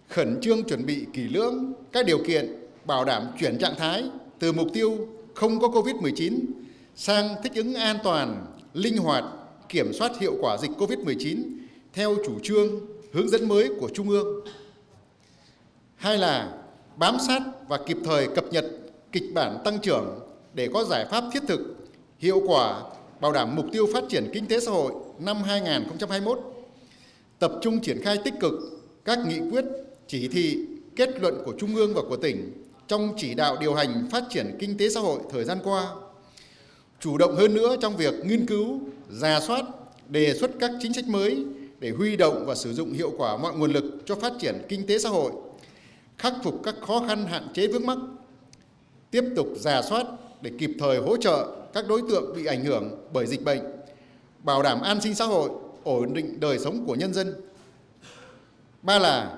Khẩn 0.09 0.39
trương 0.43 0.65
chuẩn 0.65 0.87
bị 0.87 1.07
kỹ 1.13 1.23
lưỡng 1.23 1.73
các 1.93 2.07
điều 2.07 2.19
kiện 2.27 2.67
bảo 2.85 3.05
đảm 3.05 3.27
chuyển 3.41 3.59
trạng 3.59 3.75
thái 3.79 4.05
từ 4.39 4.53
mục 4.53 4.69
tiêu 4.75 5.09
không 5.35 5.61
có 5.61 5.69
COVID-19 5.69 6.39
sang 6.97 7.29
thích 7.43 7.53
ứng 7.55 7.75
an 7.75 7.99
toàn, 8.05 8.47
linh 8.75 8.97
hoạt, 8.97 9.25
kiểm 9.69 9.93
soát 9.93 10.13
hiệu 10.21 10.35
quả 10.41 10.57
dịch 10.57 10.71
COVID-19 10.79 11.43
theo 11.93 12.17
chủ 12.27 12.33
trương, 12.43 12.69
hướng 13.13 13.29
dẫn 13.29 13.49
mới 13.49 13.71
của 13.81 13.89
Trung 13.95 14.09
ương. 14.09 14.45
Hai 15.97 16.19
là 16.19 16.53
bám 16.97 17.17
sát 17.27 17.43
và 17.69 17.79
kịp 17.87 17.97
thời 18.05 18.29
cập 18.29 18.45
nhật 18.53 18.65
kịch 19.13 19.25
bản 19.35 19.59
tăng 19.65 19.79
trưởng 19.79 20.21
để 20.55 20.69
có 20.75 20.85
giải 20.85 21.07
pháp 21.11 21.25
thiết 21.33 21.43
thực, 21.49 21.77
hiệu 22.19 22.43
quả, 22.47 22.83
bảo 23.21 23.33
đảm 23.33 23.57
mục 23.57 23.67
tiêu 23.73 23.87
phát 23.93 24.05
triển 24.09 24.31
kinh 24.33 24.47
tế 24.47 24.61
xã 24.61 24.71
hội 24.71 24.93
năm 25.19 25.43
2021. 25.43 26.39
Tập 27.39 27.53
trung 27.63 27.81
triển 27.81 28.03
khai 28.03 28.19
tích 28.25 28.35
cực 28.41 28.53
các 29.05 29.19
nghị 29.27 29.39
quyết, 29.51 29.65
chỉ 30.07 30.29
thị, 30.29 30.59
kết 30.97 31.21
luận 31.21 31.43
của 31.45 31.53
Trung 31.59 31.75
ương 31.75 31.95
và 31.95 32.03
của 32.09 32.17
tỉnh 32.17 32.53
trong 32.89 33.15
chỉ 33.17 33.35
đạo 33.35 33.57
điều 33.61 33.75
hành 33.75 34.09
phát 34.11 34.25
triển 34.31 34.57
kinh 34.59 34.79
tế 34.79 34.89
xã 34.89 35.01
hội 35.01 35.21
thời 35.31 35.45
gian 35.45 35.59
qua 35.65 35.87
chủ 37.01 37.19
động 37.19 37.37
hơn 37.37 37.55
nữa 37.55 37.77
trong 37.81 37.97
việc 37.97 38.15
nghiên 38.25 38.47
cứu, 38.47 38.81
ra 39.11 39.41
soát, 39.41 39.65
đề 40.09 40.35
xuất 40.35 40.51
các 40.61 40.71
chính 40.81 40.93
sách 40.93 41.09
mới 41.09 41.45
để 41.79 41.91
huy 41.91 42.17
động 42.17 42.45
và 42.47 42.55
sử 42.55 42.75
dụng 42.75 42.93
hiệu 42.93 43.13
quả 43.19 43.37
mọi 43.37 43.55
nguồn 43.55 43.73
lực 43.73 43.85
cho 44.07 44.15
phát 44.15 44.33
triển 44.41 44.63
kinh 44.69 44.87
tế 44.87 44.99
xã 44.99 45.09
hội, 45.09 45.33
khắc 46.19 46.35
phục 46.43 46.61
các 46.65 46.75
khó 46.81 47.05
khăn 47.09 47.27
hạn 47.27 47.49
chế 47.55 47.67
vướng 47.67 47.87
mắc, 47.87 47.99
tiếp 49.11 49.25
tục 49.37 49.49
giả 49.57 49.83
soát 49.83 50.07
để 50.43 50.51
kịp 50.59 50.71
thời 50.79 50.99
hỗ 50.99 51.17
trợ 51.17 51.47
các 51.75 51.89
đối 51.89 52.03
tượng 52.09 52.37
bị 52.37 52.47
ảnh 52.47 52.65
hưởng 52.65 53.09
bởi 53.13 53.27
dịch 53.27 53.45
bệnh, 53.45 53.61
bảo 54.47 54.63
đảm 54.63 54.81
an 54.81 55.01
sinh 55.01 55.15
xã 55.15 55.25
hội, 55.25 55.51
ổn 55.85 56.15
định 56.15 56.41
đời 56.41 56.59
sống 56.59 56.85
của 56.87 56.95
nhân 56.95 57.15
dân. 57.15 57.35
Ba 58.83 58.99
là 58.99 59.37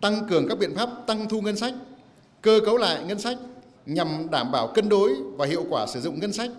tăng 0.00 0.26
cường 0.30 0.48
các 0.48 0.58
biện 0.58 0.74
pháp 0.76 0.88
tăng 1.06 1.28
thu 1.28 1.40
ngân 1.40 1.56
sách, 1.56 1.74
cơ 2.42 2.60
cấu 2.66 2.76
lại 2.76 3.04
ngân 3.04 3.18
sách 3.18 3.38
nhằm 3.86 4.30
đảm 4.30 4.52
bảo 4.52 4.72
cân 4.74 4.88
đối 4.88 5.14
và 5.36 5.46
hiệu 5.46 5.64
quả 5.70 5.86
sử 5.86 6.00
dụng 6.00 6.20
ngân 6.20 6.32
sách 6.32 6.50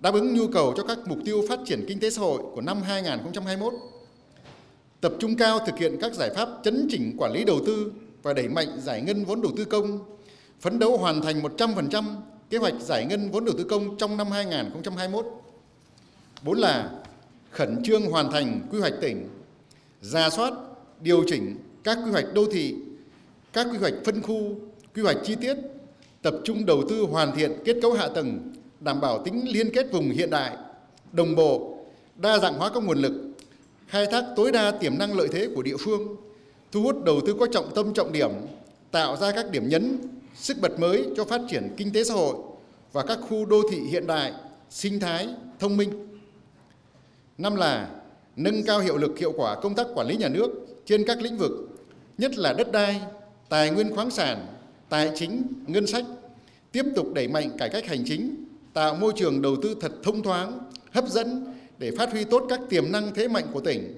đáp 0.00 0.14
ứng 0.14 0.34
nhu 0.34 0.48
cầu 0.48 0.74
cho 0.76 0.82
các 0.82 0.98
mục 1.06 1.18
tiêu 1.24 1.42
phát 1.48 1.58
triển 1.66 1.84
kinh 1.88 2.00
tế 2.00 2.10
xã 2.10 2.20
hội 2.20 2.42
của 2.54 2.60
năm 2.60 2.82
2021. 2.82 3.72
Tập 5.00 5.12
trung 5.18 5.36
cao 5.36 5.58
thực 5.66 5.78
hiện 5.78 5.96
các 6.00 6.14
giải 6.14 6.30
pháp 6.34 6.48
chấn 6.64 6.86
chỉnh 6.90 7.16
quản 7.18 7.32
lý 7.32 7.44
đầu 7.44 7.60
tư 7.66 7.92
và 8.22 8.32
đẩy 8.32 8.48
mạnh 8.48 8.80
giải 8.82 9.00
ngân 9.00 9.24
vốn 9.24 9.42
đầu 9.42 9.52
tư 9.56 9.64
công, 9.64 9.98
phấn 10.60 10.78
đấu 10.78 10.96
hoàn 10.96 11.22
thành 11.22 11.42
100% 11.42 12.04
kế 12.50 12.58
hoạch 12.58 12.74
giải 12.80 13.06
ngân 13.06 13.30
vốn 13.30 13.44
đầu 13.44 13.54
tư 13.58 13.64
công 13.64 13.96
trong 13.96 14.16
năm 14.16 14.30
2021. 14.30 15.26
Bốn 16.42 16.58
là 16.58 16.90
khẩn 17.54 17.82
trương 17.82 18.02
hoàn 18.02 18.30
thành 18.30 18.60
quy 18.70 18.80
hoạch 18.80 18.94
tỉnh, 19.00 19.28
ra 20.00 20.30
soát, 20.30 20.52
điều 21.00 21.24
chỉnh 21.26 21.56
các 21.84 21.98
quy 22.04 22.10
hoạch 22.10 22.34
đô 22.34 22.44
thị, 22.52 22.74
các 23.52 23.66
quy 23.72 23.78
hoạch 23.78 23.94
phân 24.04 24.22
khu, 24.22 24.56
quy 24.94 25.02
hoạch 25.02 25.16
chi 25.24 25.34
tiết, 25.40 25.56
tập 26.22 26.34
trung 26.44 26.66
đầu 26.66 26.82
tư 26.88 27.02
hoàn 27.10 27.36
thiện 27.36 27.52
kết 27.64 27.76
cấu 27.82 27.92
hạ 27.92 28.08
tầng 28.14 28.54
đảm 28.80 29.00
bảo 29.00 29.24
tính 29.24 29.42
liên 29.52 29.70
kết 29.74 29.92
vùng 29.92 30.10
hiện 30.10 30.30
đại, 30.30 30.56
đồng 31.12 31.34
bộ, 31.34 31.78
đa 32.16 32.38
dạng 32.38 32.54
hóa 32.54 32.70
các 32.74 32.82
nguồn 32.82 32.98
lực, 32.98 33.12
khai 33.88 34.06
thác 34.06 34.24
tối 34.36 34.52
đa 34.52 34.70
tiềm 34.70 34.98
năng 34.98 35.16
lợi 35.16 35.28
thế 35.32 35.48
của 35.54 35.62
địa 35.62 35.76
phương, 35.76 36.16
thu 36.72 36.82
hút 36.82 37.04
đầu 37.04 37.20
tư 37.26 37.36
có 37.40 37.46
trọng 37.52 37.74
tâm 37.74 37.94
trọng 37.94 38.12
điểm, 38.12 38.30
tạo 38.90 39.16
ra 39.16 39.32
các 39.32 39.50
điểm 39.50 39.68
nhấn, 39.68 39.98
sức 40.34 40.56
bật 40.60 40.80
mới 40.80 41.04
cho 41.16 41.24
phát 41.24 41.40
triển 41.50 41.74
kinh 41.76 41.92
tế 41.92 42.04
xã 42.04 42.14
hội 42.14 42.36
và 42.92 43.02
các 43.02 43.18
khu 43.28 43.46
đô 43.46 43.62
thị 43.70 43.80
hiện 43.80 44.06
đại, 44.06 44.32
sinh 44.70 45.00
thái, 45.00 45.28
thông 45.58 45.76
minh. 45.76 46.13
Năm 47.38 47.56
là 47.56 47.88
nâng 48.36 48.62
cao 48.62 48.80
hiệu 48.80 48.96
lực 48.96 49.18
hiệu 49.18 49.32
quả 49.36 49.60
công 49.60 49.74
tác 49.74 49.86
quản 49.94 50.06
lý 50.06 50.16
nhà 50.16 50.28
nước 50.28 50.50
trên 50.84 51.04
các 51.06 51.22
lĩnh 51.22 51.36
vực, 51.36 51.52
nhất 52.18 52.38
là 52.38 52.52
đất 52.52 52.72
đai, 52.72 53.00
tài 53.48 53.70
nguyên 53.70 53.94
khoáng 53.94 54.10
sản, 54.10 54.46
tài 54.88 55.10
chính, 55.14 55.42
ngân 55.66 55.86
sách, 55.86 56.04
tiếp 56.72 56.84
tục 56.96 57.14
đẩy 57.14 57.28
mạnh 57.28 57.50
cải 57.58 57.68
cách 57.68 57.86
hành 57.86 58.04
chính, 58.06 58.44
tạo 58.72 58.94
môi 58.94 59.12
trường 59.16 59.42
đầu 59.42 59.56
tư 59.62 59.76
thật 59.80 59.92
thông 60.02 60.22
thoáng, 60.22 60.58
hấp 60.90 61.08
dẫn 61.08 61.44
để 61.78 61.90
phát 61.98 62.12
huy 62.12 62.24
tốt 62.24 62.46
các 62.48 62.60
tiềm 62.68 62.92
năng 62.92 63.14
thế 63.14 63.28
mạnh 63.28 63.44
của 63.52 63.60
tỉnh 63.60 63.94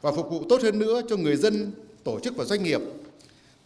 và 0.00 0.12
phục 0.12 0.30
vụ 0.30 0.42
tốt 0.48 0.62
hơn 0.62 0.78
nữa 0.78 1.00
cho 1.08 1.16
người 1.16 1.36
dân, 1.36 1.72
tổ 2.04 2.20
chức 2.20 2.36
và 2.36 2.44
doanh 2.44 2.62
nghiệp, 2.62 2.80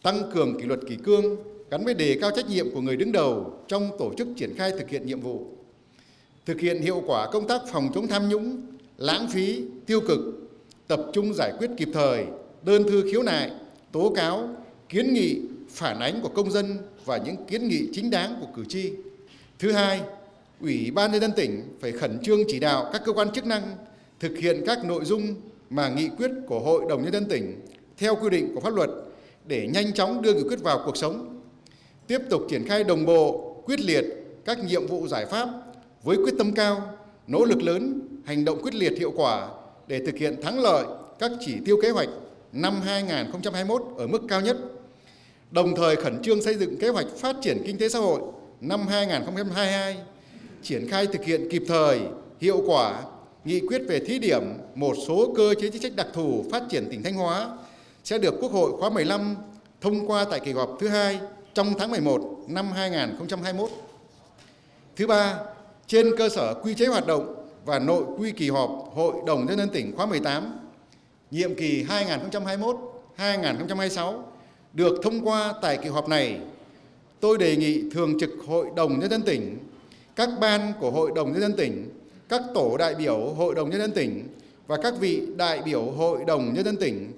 tăng 0.03 0.31
cường 0.35 0.59
kỷ 0.61 0.65
luật 0.65 0.81
kỷ 0.89 0.97
cương 0.97 1.37
gắn 1.71 1.85
với 1.85 1.95
đề 1.95 2.19
cao 2.21 2.31
trách 2.37 2.49
nhiệm 2.49 2.75
của 2.75 2.81
người 2.81 2.97
đứng 2.97 3.13
đầu 3.13 3.59
trong 3.69 3.91
tổ 3.99 4.13
chức 4.19 4.29
triển 4.37 4.55
khai 4.57 4.71
thực 4.71 4.89
hiện 4.89 5.07
nhiệm 5.07 5.21
vụ, 5.21 5.47
thực 6.47 6.61
hiện 6.61 6.83
hiệu 6.83 7.03
quả 7.07 7.31
công 7.31 7.47
tác 7.49 7.61
phòng 7.73 7.89
chống 7.95 8.07
tham 8.07 8.29
nhũng, 8.29 8.61
lãng 9.03 9.29
phí, 9.29 9.63
tiêu 9.87 10.01
cực, 10.01 10.19
tập 10.87 11.01
trung 11.13 11.35
giải 11.35 11.53
quyết 11.59 11.71
kịp 11.77 11.89
thời 11.93 12.25
đơn 12.63 12.83
thư 12.85 13.03
khiếu 13.11 13.23
nại, 13.23 13.51
tố 13.93 14.13
cáo, 14.17 14.49
kiến 14.89 15.15
nghị, 15.15 15.41
phản 15.71 16.01
ánh 16.01 16.21
của 16.23 16.29
công 16.29 16.51
dân 16.51 16.79
và 17.05 17.17
những 17.17 17.37
kiến 17.49 17.69
nghị 17.69 17.89
chính 17.93 18.11
đáng 18.11 18.37
của 18.41 18.47
cử 18.57 18.65
tri. 18.69 18.93
Thứ 19.59 19.73
hai, 19.73 20.01
Ủy 20.61 20.91
ban 20.91 21.13
nhân 21.13 21.21
dân 21.21 21.33
tỉnh 21.37 21.63
phải 21.81 21.93
khẩn 21.93 22.19
trương 22.23 22.41
chỉ 22.49 22.61
đạo 22.61 22.91
các 22.93 23.03
cơ 23.05 23.13
quan 23.13 23.33
chức 23.33 23.47
năng 23.47 23.63
thực 24.21 24.39
hiện 24.39 24.63
các 24.67 24.85
nội 24.85 25.05
dung 25.05 25.35
mà 25.71 25.89
nghị 25.89 26.09
quyết 26.09 26.31
của 26.47 26.61
Hội 26.61 26.85
đồng 26.89 27.03
Nhân 27.03 27.13
dân 27.13 27.25
tỉnh 27.25 27.61
theo 27.99 28.17
quy 28.17 28.31
định 28.31 28.55
của 28.55 28.61
pháp 28.61 28.75
luật 28.75 28.91
để 29.47 29.69
nhanh 29.75 29.93
chóng 29.93 30.23
đưa 30.23 30.35
nghị 30.35 30.43
quyết 30.43 30.61
vào 30.63 30.83
cuộc 30.85 30.97
sống. 30.97 31.41
Tiếp 32.07 32.19
tục 32.31 32.43
triển 32.51 32.69
khai 32.69 32.85
đồng 32.85 33.07
bộ, 33.07 33.55
quyết 33.65 33.81
liệt 33.81 34.05
các 34.45 34.65
nhiệm 34.65 34.87
vụ 34.87 35.09
giải 35.09 35.27
pháp 35.27 35.49
với 36.03 36.17
quyết 36.17 36.35
tâm 36.39 36.55
cao, 36.55 36.99
nỗ 37.27 37.45
lực 37.45 37.63
lớn, 37.63 38.01
hành 38.25 38.45
động 38.45 38.63
quyết 38.63 38.75
liệt 38.75 38.99
hiệu 38.99 39.13
quả 39.17 39.49
để 39.87 40.01
thực 40.07 40.17
hiện 40.17 40.43
thắng 40.43 40.59
lợi 40.59 40.85
các 41.19 41.31
chỉ 41.41 41.55
tiêu 41.65 41.79
kế 41.83 41.91
hoạch 41.91 42.09
năm 42.53 42.81
2021 42.85 43.83
ở 43.99 44.07
mức 44.07 44.23
cao 44.29 44.41
nhất. 44.41 44.57
Đồng 45.51 45.77
thời 45.77 45.97
khẩn 45.97 46.23
trương 46.23 46.43
xây 46.43 46.55
dựng 46.55 46.77
kế 46.77 46.89
hoạch 46.89 47.07
phát 47.19 47.37
triển 47.43 47.63
kinh 47.67 47.79
tế 47.79 47.89
xã 47.89 47.99
hội 47.99 48.21
năm 48.61 48.87
2022, 48.87 49.97
triển 50.63 50.89
khai 50.91 51.07
thực 51.07 51.25
hiện 51.25 51.49
kịp 51.51 51.63
thời, 51.69 52.01
hiệu 52.41 52.63
quả 52.67 53.03
nghị 53.45 53.61
quyết 53.61 53.83
về 53.89 54.01
thí 54.01 54.19
điểm 54.19 54.43
một 54.75 54.95
số 55.07 55.33
cơ 55.37 55.55
chế 55.61 55.71
chính 55.71 55.83
sách 55.83 55.97
đặc 55.97 56.07
thù 56.13 56.45
phát 56.53 56.63
triển 56.71 56.89
tỉnh 56.91 57.03
Thanh 57.03 57.15
Hóa 57.15 57.49
sẽ 58.05 58.19
được 58.19 58.35
Quốc 58.41 58.53
hội 58.53 58.73
khóa 58.73 58.91
15 58.91 59.37
thông 59.81 60.07
qua 60.07 60.25
tại 60.31 60.41
kỳ 60.41 60.53
họp 60.53 60.77
thứ 60.81 60.89
hai 60.89 61.21
trong 61.55 61.75
tháng 61.79 61.91
11 61.91 62.39
năm 62.49 62.73
2021. 62.73 63.71
Thứ 64.97 65.07
ba, 65.07 65.39
trên 65.87 66.17
cơ 66.19 66.29
sở 66.29 66.55
quy 66.55 66.75
chế 66.75 66.87
hoạt 66.87 67.07
động 67.07 67.42
và 67.65 67.79
nội 67.79 68.05
quy 68.19 68.33
kỳ 68.33 68.51
họp 68.51 68.91
Hội 68.95 69.15
đồng 69.27 69.47
Nhân 69.47 69.59
dân 69.59 69.69
tỉnh 69.69 69.97
khóa 69.97 70.07
18, 70.07 70.59
nhiệm 71.31 71.55
kỳ 71.55 71.85
2021-2026 73.17 74.23
được 74.73 75.01
thông 75.03 75.29
qua 75.29 75.55
tại 75.63 75.79
kỳ 75.83 75.89
họp 75.89 76.09
này, 76.09 76.41
tôi 77.21 77.39
đề 77.39 77.57
nghị 77.57 77.91
Thường 77.91 78.19
trực 78.21 78.31
Hội 78.47 78.67
đồng 78.77 79.01
Nhân 79.01 79.11
dân 79.11 79.23
tỉnh, 79.23 79.59
các 80.17 80.29
ban 80.41 80.73
của 80.81 80.91
Hội 80.91 81.11
đồng 81.15 81.33
Nhân 81.33 81.41
dân 81.41 81.57
tỉnh, 81.57 81.89
các 82.29 82.43
tổ 82.55 82.77
đại 82.77 82.95
biểu 82.95 83.19
Hội 83.19 83.55
đồng 83.55 83.71
Nhân 83.71 83.81
dân 83.81 83.93
tỉnh 83.93 84.29
và 84.67 84.77
các 84.83 84.95
vị 85.01 85.23
đại 85.37 85.63
biểu 85.65 85.83
Hội 85.83 86.19
đồng 86.27 86.55
Nhân 86.55 86.65
dân 86.65 86.77
tỉnh 86.77 87.13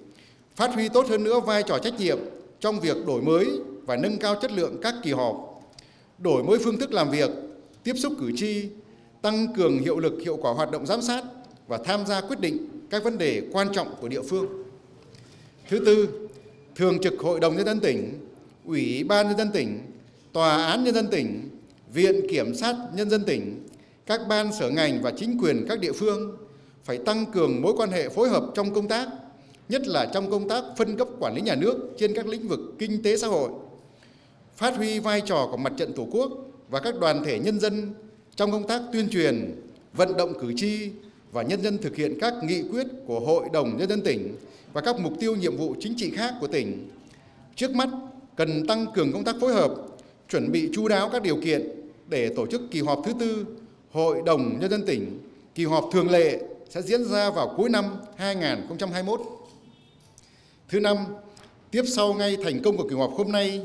phát 0.57 0.75
huy 0.75 0.89
tốt 0.89 1.07
hơn 1.09 1.25
nữa 1.25 1.41
vai 1.41 1.63
trò 1.63 1.79
trách 1.79 1.95
nhiệm 1.99 2.19
trong 2.61 2.81
việc 2.81 2.97
đổi 3.07 3.23
mới 3.23 3.47
và 3.87 3.97
nâng 3.97 4.19
cao 4.19 4.37
chất 4.43 4.53
lượng 4.53 4.77
các 4.83 4.95
kỳ 5.03 5.13
họp, 5.13 5.63
đổi 6.19 6.45
mới 6.45 6.59
phương 6.65 6.79
thức 6.79 6.93
làm 6.93 7.11
việc, 7.11 7.31
tiếp 7.85 7.95
xúc 7.97 8.13
cử 8.21 8.33
tri, 8.37 8.69
tăng 9.25 9.53
cường 9.55 9.79
hiệu 9.79 9.99
lực 9.99 10.15
hiệu 10.25 10.39
quả 10.43 10.53
hoạt 10.53 10.71
động 10.71 10.87
giám 10.87 11.03
sát 11.03 11.25
và 11.67 11.79
tham 11.85 12.07
gia 12.07 12.21
quyết 12.21 12.41
định 12.41 12.69
các 12.91 13.05
vấn 13.05 13.19
đề 13.19 13.43
quan 13.53 13.69
trọng 13.73 13.95
của 14.01 14.09
địa 14.09 14.23
phương. 14.23 14.47
Thứ 15.69 15.83
tư, 15.87 16.29
Thường 16.77 16.99
trực 17.03 17.21
Hội 17.21 17.41
đồng 17.41 17.57
Nhân 17.57 17.67
dân 17.67 17.81
tỉnh, 17.81 18.29
Ủy 18.65 19.05
ban 19.05 19.29
Nhân 19.29 19.39
dân 19.39 19.51
tỉnh, 19.53 19.81
Tòa 20.33 20.67
án 20.67 20.85
Nhân 20.85 20.95
dân 20.95 21.07
tỉnh, 21.11 21.49
Viện 21.93 22.27
Kiểm 22.31 22.55
sát 22.55 22.77
Nhân 22.95 23.11
dân 23.11 23.25
tỉnh, 23.25 23.67
các 24.07 24.21
ban 24.29 24.53
sở 24.53 24.71
ngành 24.71 25.03
và 25.03 25.13
chính 25.17 25.39
quyền 25.39 25.67
các 25.69 25.81
địa 25.81 25.93
phương 25.93 26.37
phải 26.85 26.99
tăng 26.99 27.27
cường 27.27 27.63
mối 27.63 27.73
quan 27.77 27.91
hệ 27.91 28.09
phối 28.09 28.29
hợp 28.29 28.45
trong 28.55 28.75
công 28.75 28.89
tác, 28.89 29.09
nhất 29.69 29.87
là 29.87 30.11
trong 30.15 30.31
công 30.31 30.49
tác 30.49 30.65
phân 30.77 30.97
cấp 30.97 31.09
quản 31.21 31.35
lý 31.35 31.41
nhà 31.41 31.55
nước 31.55 31.91
trên 31.99 32.15
các 32.15 32.27
lĩnh 32.27 32.49
vực 32.49 32.61
kinh 32.79 33.03
tế 33.03 33.17
xã 33.17 33.27
hội, 33.27 33.51
phát 34.57 34.77
huy 34.77 34.99
vai 34.99 35.21
trò 35.21 35.49
của 35.51 35.57
mặt 35.57 35.73
trận 35.77 35.93
Tổ 35.93 36.07
quốc 36.11 36.33
và 36.69 36.81
các 36.81 36.99
đoàn 37.01 37.25
thể 37.25 37.39
nhân 37.39 37.61
dân 37.61 37.95
trong 38.37 38.53
công 38.53 38.67
tác 38.67 38.83
tuyên 38.93 39.09
truyền, 39.09 39.55
vận 39.93 40.17
động 40.17 40.33
cử 40.41 40.53
tri 40.57 40.91
và 41.33 41.43
nhân 41.43 41.63
dân 41.63 41.79
thực 41.79 41.97
hiện 41.97 42.19
các 42.21 42.35
nghị 42.43 42.63
quyết 42.63 42.87
của 43.07 43.21
Hội 43.21 43.49
đồng 43.53 43.77
Nhân 43.79 43.89
dân 43.89 44.01
tỉnh 44.03 44.37
và 44.73 44.81
các 44.81 45.01
mục 45.01 45.13
tiêu 45.21 45.37
nhiệm 45.37 45.57
vụ 45.57 45.75
chính 45.81 45.95
trị 45.97 46.11
khác 46.11 46.35
của 46.41 46.47
tỉnh. 46.47 46.89
Trước 47.57 47.71
mắt, 47.71 47.89
cần 48.37 48.67
tăng 48.67 48.87
cường 48.95 49.13
công 49.13 49.25
tác 49.25 49.37
phối 49.41 49.53
hợp, 49.53 49.75
chuẩn 50.31 50.53
bị 50.53 50.71
chú 50.75 50.89
đáo 50.89 51.09
các 51.13 51.23
điều 51.23 51.41
kiện 51.41 51.71
để 52.09 52.29
tổ 52.37 52.47
chức 52.47 52.63
kỳ 52.71 52.81
họp 52.81 53.03
thứ 53.05 53.13
tư 53.21 53.47
Hội 53.93 54.23
đồng 54.27 54.59
Nhân 54.61 54.71
dân 54.71 54.87
tỉnh, 54.87 55.19
kỳ 55.55 55.65
họp 55.65 55.89
thường 55.93 56.11
lệ 56.11 56.41
sẽ 56.71 56.83
diễn 56.83 57.05
ra 57.05 57.31
vào 57.31 57.55
cuối 57.57 57.69
năm 57.71 57.85
2021. 58.17 59.21
Thứ 60.69 60.81
năm, 60.81 60.97
tiếp 61.71 61.83
sau 61.87 62.15
ngay 62.15 62.37
thành 62.45 62.63
công 62.63 62.77
của 62.77 62.89
kỳ 62.89 62.97
họp 62.97 63.11
hôm 63.17 63.33
nay, 63.33 63.63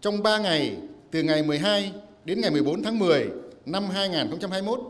trong 0.00 0.22
3 0.22 0.38
ngày 0.38 0.76
từ 1.10 1.22
ngày 1.22 1.42
12 1.42 1.92
đến 2.24 2.40
ngày 2.40 2.50
14 2.50 2.82
tháng 2.82 2.98
10 2.98 3.26
năm 3.66 3.90
2021, 3.90 4.80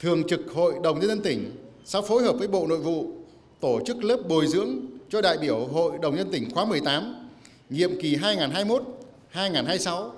Thường 0.00 0.22
trực 0.28 0.40
Hội 0.54 0.74
đồng 0.82 1.00
Nhân 1.00 1.08
dân 1.08 1.20
tỉnh 1.20 1.50
sẽ 1.84 2.00
phối 2.08 2.22
hợp 2.22 2.32
với 2.38 2.48
Bộ 2.48 2.66
Nội 2.66 2.78
vụ 2.78 3.06
tổ 3.60 3.80
chức 3.86 4.04
lớp 4.04 4.16
bồi 4.28 4.46
dưỡng 4.46 4.76
cho 5.10 5.20
đại 5.20 5.38
biểu 5.38 5.66
Hội 5.66 5.98
đồng 6.02 6.16
Nhân 6.16 6.28
tỉnh 6.32 6.50
khóa 6.50 6.64
18, 6.64 7.28
nhiệm 7.70 8.00
kỳ 8.00 8.16
2021-2026. 9.32 10.10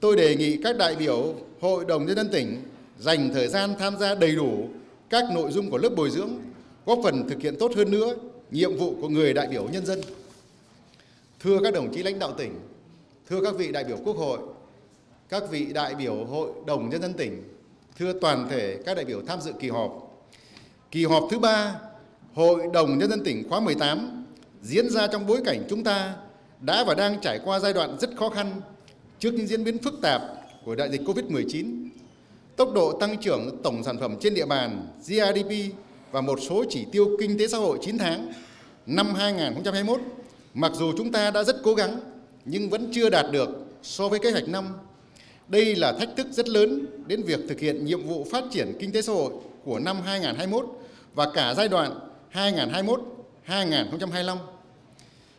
Tôi 0.00 0.16
đề 0.16 0.36
nghị 0.36 0.56
các 0.62 0.76
đại 0.76 0.96
biểu 0.96 1.34
Hội 1.60 1.84
đồng 1.84 2.06
Nhân 2.06 2.16
dân 2.16 2.28
tỉnh 2.32 2.62
dành 2.98 3.30
thời 3.34 3.48
gian 3.48 3.74
tham 3.78 3.96
gia 3.98 4.14
đầy 4.14 4.36
đủ 4.36 4.68
các 5.10 5.24
nội 5.34 5.52
dung 5.52 5.70
của 5.70 5.78
lớp 5.78 5.90
bồi 5.96 6.10
dưỡng, 6.10 6.30
góp 6.86 6.98
phần 7.04 7.28
thực 7.28 7.40
hiện 7.40 7.56
tốt 7.58 7.72
hơn 7.76 7.90
nữa 7.90 8.14
nhiệm 8.50 8.76
vụ 8.76 8.94
của 9.00 9.08
người 9.08 9.34
đại 9.34 9.46
biểu 9.46 9.68
nhân 9.72 9.86
dân. 9.86 10.00
Thưa 11.40 11.58
các 11.64 11.74
đồng 11.74 11.94
chí 11.94 12.02
lãnh 12.02 12.18
đạo 12.18 12.32
tỉnh, 12.38 12.60
thưa 13.28 13.40
các 13.44 13.54
vị 13.56 13.72
đại 13.72 13.84
biểu 13.84 13.96
Quốc 14.04 14.16
hội, 14.16 14.38
các 15.28 15.42
vị 15.50 15.66
đại 15.72 15.94
biểu 15.94 16.24
Hội 16.24 16.50
đồng 16.66 16.88
Nhân 16.88 17.02
dân 17.02 17.12
tỉnh, 17.12 17.42
thưa 17.98 18.12
toàn 18.20 18.48
thể 18.50 18.78
các 18.86 18.96
đại 18.96 19.04
biểu 19.04 19.22
tham 19.26 19.40
dự 19.40 19.52
kỳ 19.60 19.68
họp. 19.68 19.92
Kỳ 20.90 21.04
họp 21.04 21.22
thứ 21.30 21.38
ba 21.38 21.74
Hội 22.34 22.60
đồng 22.72 22.98
Nhân 22.98 23.10
dân 23.10 23.24
tỉnh 23.24 23.48
khóa 23.48 23.60
18 23.60 24.24
diễn 24.62 24.90
ra 24.90 25.06
trong 25.06 25.26
bối 25.26 25.40
cảnh 25.44 25.62
chúng 25.70 25.84
ta 25.84 26.14
đã 26.60 26.84
và 26.84 26.94
đang 26.94 27.20
trải 27.20 27.40
qua 27.44 27.58
giai 27.58 27.72
đoạn 27.72 27.98
rất 28.00 28.10
khó 28.16 28.28
khăn 28.28 28.60
trước 29.18 29.34
những 29.34 29.46
diễn 29.46 29.64
biến 29.64 29.78
phức 29.78 29.94
tạp 30.02 30.22
của 30.64 30.74
đại 30.74 30.90
dịch 30.90 31.00
COVID-19. 31.00 31.88
Tốc 32.56 32.72
độ 32.74 32.92
tăng 32.92 33.18
trưởng 33.18 33.62
tổng 33.62 33.84
sản 33.84 33.98
phẩm 34.00 34.16
trên 34.20 34.34
địa 34.34 34.46
bàn 34.46 34.88
GDP 35.06 35.52
và 36.12 36.20
một 36.20 36.38
số 36.48 36.64
chỉ 36.68 36.86
tiêu 36.92 37.16
kinh 37.20 37.38
tế 37.38 37.48
xã 37.48 37.58
hội 37.58 37.78
9 37.82 37.98
tháng 37.98 38.32
năm 38.86 39.14
2021, 39.14 40.00
mặc 40.54 40.72
dù 40.74 40.92
chúng 40.96 41.12
ta 41.12 41.30
đã 41.30 41.44
rất 41.44 41.56
cố 41.64 41.74
gắng 41.74 42.00
nhưng 42.44 42.70
vẫn 42.70 42.90
chưa 42.92 43.10
đạt 43.10 43.26
được 43.32 43.48
so 43.82 44.08
với 44.08 44.18
kế 44.18 44.30
hoạch 44.30 44.48
năm. 44.48 44.64
Đây 45.48 45.76
là 45.76 45.92
thách 45.92 46.16
thức 46.16 46.26
rất 46.30 46.48
lớn 46.48 46.86
đến 47.06 47.22
việc 47.22 47.40
thực 47.48 47.60
hiện 47.60 47.84
nhiệm 47.84 48.06
vụ 48.06 48.26
phát 48.30 48.44
triển 48.50 48.72
kinh 48.78 48.92
tế 48.92 49.02
xã 49.02 49.12
hội 49.12 49.32
của 49.64 49.78
năm 49.78 49.96
2021 50.04 50.66
và 51.14 51.30
cả 51.34 51.54
giai 51.56 51.68
đoạn 51.68 51.98
2021-2025. 52.32 54.36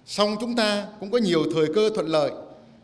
Song 0.05 0.35
chúng 0.41 0.55
ta 0.55 0.87
cũng 0.99 1.11
có 1.11 1.17
nhiều 1.17 1.43
thời 1.53 1.65
cơ 1.75 1.89
thuận 1.95 2.07
lợi 2.07 2.31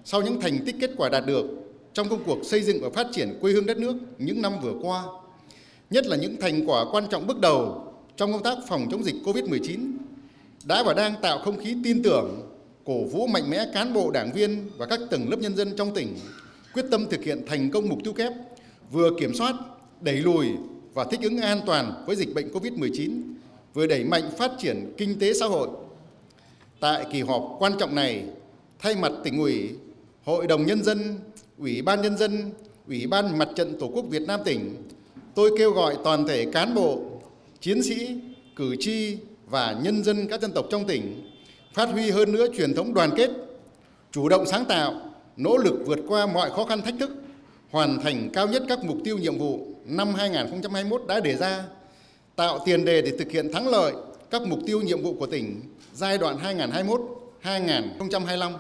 sau 0.06 0.22
những 0.22 0.42
thành 0.42 0.66
tích 0.66 0.76
kết 0.82 0.92
quả 0.98 1.10
đạt 1.10 1.26
được 1.26 1.46
trong 1.94 2.10
công 2.10 2.24
cuộc 2.24 2.46
xây 2.46 2.62
dựng 2.62 2.82
và 2.82 2.90
phát 2.90 3.08
triển 3.12 3.38
quê 3.42 3.52
hương 3.52 3.66
đất 3.66 3.78
nước 3.78 3.96
những 4.18 4.42
năm 4.42 4.54
vừa 4.62 4.74
qua, 4.82 5.04
nhất 5.90 6.06
là 6.06 6.18
những 6.18 6.36
thành 6.42 6.70
quả 6.70 6.86
quan 6.92 7.08
trọng 7.10 7.28
bước 7.28 7.40
đầu 7.40 7.88
trong 8.18 8.32
công 8.32 8.44
tác 8.44 8.58
phòng 8.68 8.88
chống 8.92 9.04
dịch 9.04 9.16
COVID-19 9.26 9.92
đã 10.66 10.84
và 10.84 10.94
đang 10.94 11.14
tạo 11.22 11.40
không 11.40 11.64
khí 11.64 11.76
tin 11.84 12.04
tưởng, 12.04 12.52
cổ 12.86 13.04
vũ 13.04 13.28
mạnh 13.28 13.50
mẽ 13.50 13.66
cán 13.74 13.94
bộ 13.94 14.12
đảng 14.12 14.32
viên 14.32 14.70
và 14.78 14.86
các 14.86 15.00
tầng 15.10 15.30
lớp 15.30 15.38
nhân 15.40 15.56
dân 15.56 15.76
trong 15.78 15.94
tỉnh 15.94 16.16
quyết 16.74 16.86
tâm 16.92 17.08
thực 17.10 17.24
hiện 17.24 17.42
thành 17.48 17.72
công 17.72 17.90
mục 17.90 18.00
tiêu 18.04 18.14
kép 18.14 18.34
vừa 18.92 19.10
kiểm 19.20 19.34
soát, 19.34 19.56
đẩy 20.02 20.16
lùi 20.16 20.48
và 20.94 21.04
thích 21.04 21.20
ứng 21.24 21.38
an 21.38 21.62
toàn 21.66 22.04
với 22.08 22.16
dịch 22.16 22.34
bệnh 22.34 22.54
COVID-19, 22.54 23.22
vừa 23.74 23.88
đẩy 23.88 24.04
mạnh 24.04 24.24
phát 24.38 24.52
triển 24.60 24.94
kinh 24.98 25.20
tế 25.20 25.34
xã 25.34 25.46
hội. 25.46 25.70
Tại 26.80 27.06
kỳ 27.12 27.22
họp 27.22 27.56
quan 27.60 27.74
trọng 27.80 27.96
này, 27.96 28.24
thay 28.80 28.96
mặt 28.96 29.12
tỉnh 29.24 29.40
ủy, 29.40 29.70
Hội 30.24 30.48
đồng 30.48 30.66
Nhân 30.66 30.84
dân, 30.84 31.20
Ủy 31.58 31.82
ban 31.82 32.02
Nhân 32.02 32.18
dân, 32.18 32.52
Ủy 32.88 33.08
ban 33.08 33.38
Mặt 33.38 33.50
trận 33.56 33.80
Tổ 33.80 33.88
quốc 33.88 34.06
Việt 34.10 34.22
Nam 34.22 34.40
tỉnh, 34.46 34.76
tôi 35.36 35.52
kêu 35.58 35.72
gọi 35.72 35.98
toàn 36.04 36.28
thể 36.28 36.46
cán 36.46 36.76
bộ, 36.76 37.02
chiến 37.60 37.84
sĩ, 37.84 38.20
cử 38.56 38.76
tri 38.80 39.18
và 39.48 39.76
nhân 39.84 40.04
dân 40.04 40.28
các 40.28 40.42
dân 40.42 40.52
tộc 40.52 40.66
trong 40.72 40.86
tỉnh 40.88 41.30
phát 41.74 41.90
huy 41.90 42.12
hơn 42.12 42.32
nữa 42.32 42.48
truyền 42.58 42.74
thống 42.74 42.94
đoàn 42.94 43.10
kết, 43.16 43.30
chủ 44.12 44.30
động 44.30 44.46
sáng 44.46 44.66
tạo, 44.66 45.13
nỗ 45.38 45.58
lực 45.58 45.74
vượt 45.86 46.00
qua 46.08 46.26
mọi 46.26 46.50
khó 46.50 46.66
khăn 46.66 46.82
thách 46.82 46.96
thức, 47.00 47.10
hoàn 47.72 48.02
thành 48.02 48.30
cao 48.34 48.48
nhất 48.48 48.64
các 48.68 48.84
mục 48.84 48.98
tiêu 49.04 49.18
nhiệm 49.18 49.38
vụ 49.38 49.68
năm 49.86 50.14
2021 50.14 51.02
đã 51.08 51.20
đề 51.20 51.36
ra, 51.36 51.64
tạo 52.36 52.60
tiền 52.66 52.86
đề 52.86 53.02
để 53.02 53.12
thực 53.20 53.32
hiện 53.32 53.54
thắng 53.54 53.68
lợi 53.68 53.94
các 54.30 54.42
mục 54.42 54.60
tiêu 54.66 54.82
nhiệm 54.82 55.02
vụ 55.02 55.14
của 55.20 55.26
tỉnh 55.26 55.62
giai 55.94 56.18
đoạn 56.18 56.38
2021-2025. 57.44 58.52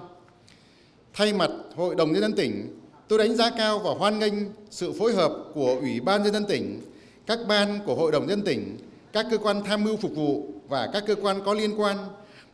Thay 1.13 1.33
mặt 1.33 1.51
Hội 1.75 1.95
đồng 1.95 2.11
Nhân 2.11 2.21
dân 2.21 2.33
tỉnh, 2.33 2.79
tôi 3.07 3.19
đánh 3.19 3.35
giá 3.35 3.49
cao 3.57 3.79
và 3.79 3.91
hoan 3.91 4.19
nghênh 4.19 4.33
sự 4.69 4.93
phối 4.93 5.13
hợp 5.13 5.31
của 5.53 5.77
Ủy 5.81 5.99
ban 5.99 6.23
Nhân 6.23 6.33
dân 6.33 6.45
tỉnh, 6.45 6.81
các 7.25 7.39
ban 7.47 7.79
của 7.85 7.95
Hội 7.95 8.11
đồng 8.11 8.27
Nhân 8.27 8.29
dân 8.29 8.45
tỉnh, 8.45 8.77
các 9.13 9.25
cơ 9.31 9.37
quan 9.37 9.63
tham 9.63 9.83
mưu 9.83 9.97
phục 9.97 10.11
vụ 10.15 10.53
và 10.69 10.89
các 10.93 11.03
cơ 11.07 11.15
quan 11.15 11.41
có 11.45 11.53
liên 11.53 11.81
quan 11.81 11.97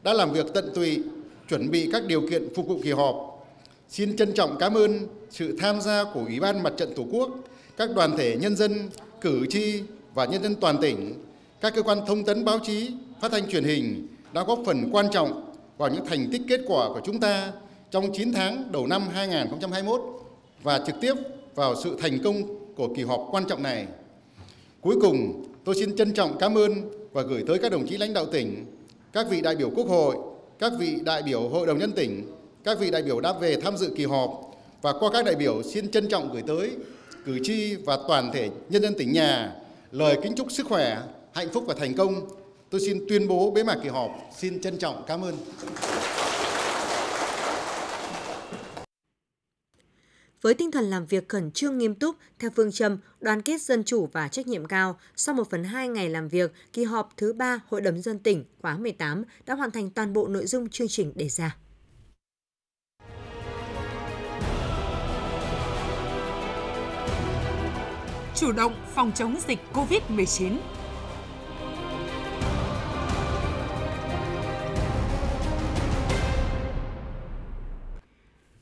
đã 0.03 0.13
làm 0.13 0.31
việc 0.31 0.45
tận 0.53 0.71
tụy, 0.75 1.03
chuẩn 1.49 1.71
bị 1.71 1.89
các 1.91 2.05
điều 2.05 2.21
kiện 2.29 2.53
phục 2.55 2.67
vụ 2.67 2.79
kỳ 2.83 2.91
họp. 2.91 3.28
Xin 3.89 4.15
trân 4.15 4.33
trọng 4.33 4.57
cảm 4.59 4.73
ơn 4.73 5.07
sự 5.29 5.57
tham 5.59 5.81
gia 5.81 6.03
của 6.03 6.23
Ủy 6.27 6.39
ban 6.39 6.63
Mặt 6.63 6.73
trận 6.77 6.93
Tổ 6.95 7.05
quốc, 7.11 7.29
các 7.77 7.89
đoàn 7.95 8.17
thể 8.17 8.37
nhân 8.41 8.55
dân, 8.55 8.89
cử 9.21 9.45
tri 9.49 9.81
và 10.13 10.25
nhân 10.25 10.43
dân 10.43 10.55
toàn 10.55 10.77
tỉnh, 10.81 11.13
các 11.61 11.73
cơ 11.75 11.81
quan 11.81 11.99
thông 12.07 12.23
tấn 12.23 12.45
báo 12.45 12.59
chí, 12.59 12.91
phát 13.21 13.31
thanh 13.31 13.49
truyền 13.49 13.63
hình 13.63 14.07
đã 14.33 14.43
góp 14.43 14.59
phần 14.65 14.89
quan 14.91 15.05
trọng 15.11 15.53
vào 15.77 15.89
những 15.89 16.05
thành 16.05 16.29
tích 16.31 16.41
kết 16.47 16.61
quả 16.67 16.87
của 16.87 17.01
chúng 17.03 17.19
ta 17.19 17.51
trong 17.91 18.13
9 18.13 18.33
tháng 18.33 18.71
đầu 18.71 18.87
năm 18.87 19.07
2021 19.13 20.01
và 20.63 20.83
trực 20.87 20.95
tiếp 21.01 21.13
vào 21.55 21.75
sự 21.83 21.97
thành 22.01 22.19
công 22.23 22.41
của 22.75 22.93
kỳ 22.95 23.03
họp 23.03 23.27
quan 23.31 23.45
trọng 23.47 23.63
này. 23.63 23.87
Cuối 24.81 24.95
cùng, 25.01 25.45
tôi 25.63 25.75
xin 25.75 25.95
trân 25.95 26.13
trọng 26.13 26.37
cảm 26.39 26.57
ơn 26.57 26.73
và 27.11 27.21
gửi 27.21 27.43
tới 27.47 27.59
các 27.59 27.71
đồng 27.71 27.87
chí 27.87 27.97
lãnh 27.97 28.13
đạo 28.13 28.25
tỉnh, 28.25 28.65
các 29.13 29.27
vị 29.29 29.41
đại 29.41 29.55
biểu 29.55 29.69
Quốc 29.75 29.87
hội, 29.87 30.15
các 30.59 30.73
vị 30.79 30.95
đại 31.03 31.23
biểu 31.23 31.49
Hội 31.49 31.67
đồng 31.67 31.77
nhân 31.77 31.91
tỉnh, 31.91 32.38
các 32.63 32.79
vị 32.79 32.91
đại 32.91 33.01
biểu 33.01 33.19
đã 33.19 33.33
về 33.33 33.55
tham 33.55 33.77
dự 33.77 33.93
kỳ 33.95 34.05
họp 34.05 34.55
và 34.81 34.93
qua 34.99 35.09
các 35.13 35.25
đại 35.25 35.35
biểu 35.35 35.63
xin 35.63 35.91
trân 35.91 36.09
trọng 36.09 36.33
gửi 36.33 36.43
tới 36.47 36.71
cử 37.25 37.39
tri 37.43 37.75
và 37.75 37.97
toàn 38.07 38.31
thể 38.33 38.49
nhân 38.69 38.81
dân 38.81 38.93
tỉnh 38.97 39.13
nhà 39.13 39.55
lời 39.91 40.17
kính 40.23 40.33
chúc 40.35 40.51
sức 40.51 40.67
khỏe, 40.67 41.01
hạnh 41.33 41.49
phúc 41.53 41.63
và 41.67 41.73
thành 41.73 41.93
công. 41.93 42.29
Tôi 42.69 42.81
xin 42.81 43.05
tuyên 43.09 43.27
bố 43.27 43.51
bế 43.51 43.63
mạc 43.63 43.77
kỳ 43.83 43.89
họp. 43.89 44.11
Xin 44.37 44.61
trân 44.61 44.77
trọng 44.77 45.03
cảm 45.07 45.21
ơn. 45.21 45.37
Với 50.41 50.53
tinh 50.53 50.71
thần 50.71 50.85
làm 50.89 51.05
việc 51.05 51.29
khẩn 51.29 51.51
trương 51.51 51.77
nghiêm 51.77 51.95
túc, 51.95 52.15
theo 52.39 52.51
phương 52.55 52.71
châm 52.71 52.97
đoàn 53.19 53.41
kết 53.41 53.61
dân 53.61 53.83
chủ 53.83 54.09
và 54.13 54.27
trách 54.27 54.47
nhiệm 54.47 54.65
cao, 54.65 54.99
sau 55.15 55.35
1 55.35 55.49
phần 55.49 55.63
2 55.63 55.87
ngày 55.87 56.09
làm 56.09 56.27
việc, 56.27 56.53
kỳ 56.73 56.83
họp 56.83 57.13
thứ 57.17 57.33
3 57.33 57.59
Hội 57.67 57.81
đồng 57.81 58.01
dân 58.01 58.19
tỉnh 58.19 58.45
khóa 58.61 58.77
18 58.77 59.23
đã 59.45 59.55
hoàn 59.55 59.71
thành 59.71 59.89
toàn 59.89 60.13
bộ 60.13 60.27
nội 60.27 60.45
dung 60.45 60.69
chương 60.69 60.87
trình 60.87 61.11
đề 61.15 61.29
ra. 61.29 61.57
Chủ 68.39 68.51
động 68.51 68.73
phòng 68.95 69.11
chống 69.15 69.35
dịch 69.47 69.59
COVID-19 69.73 70.57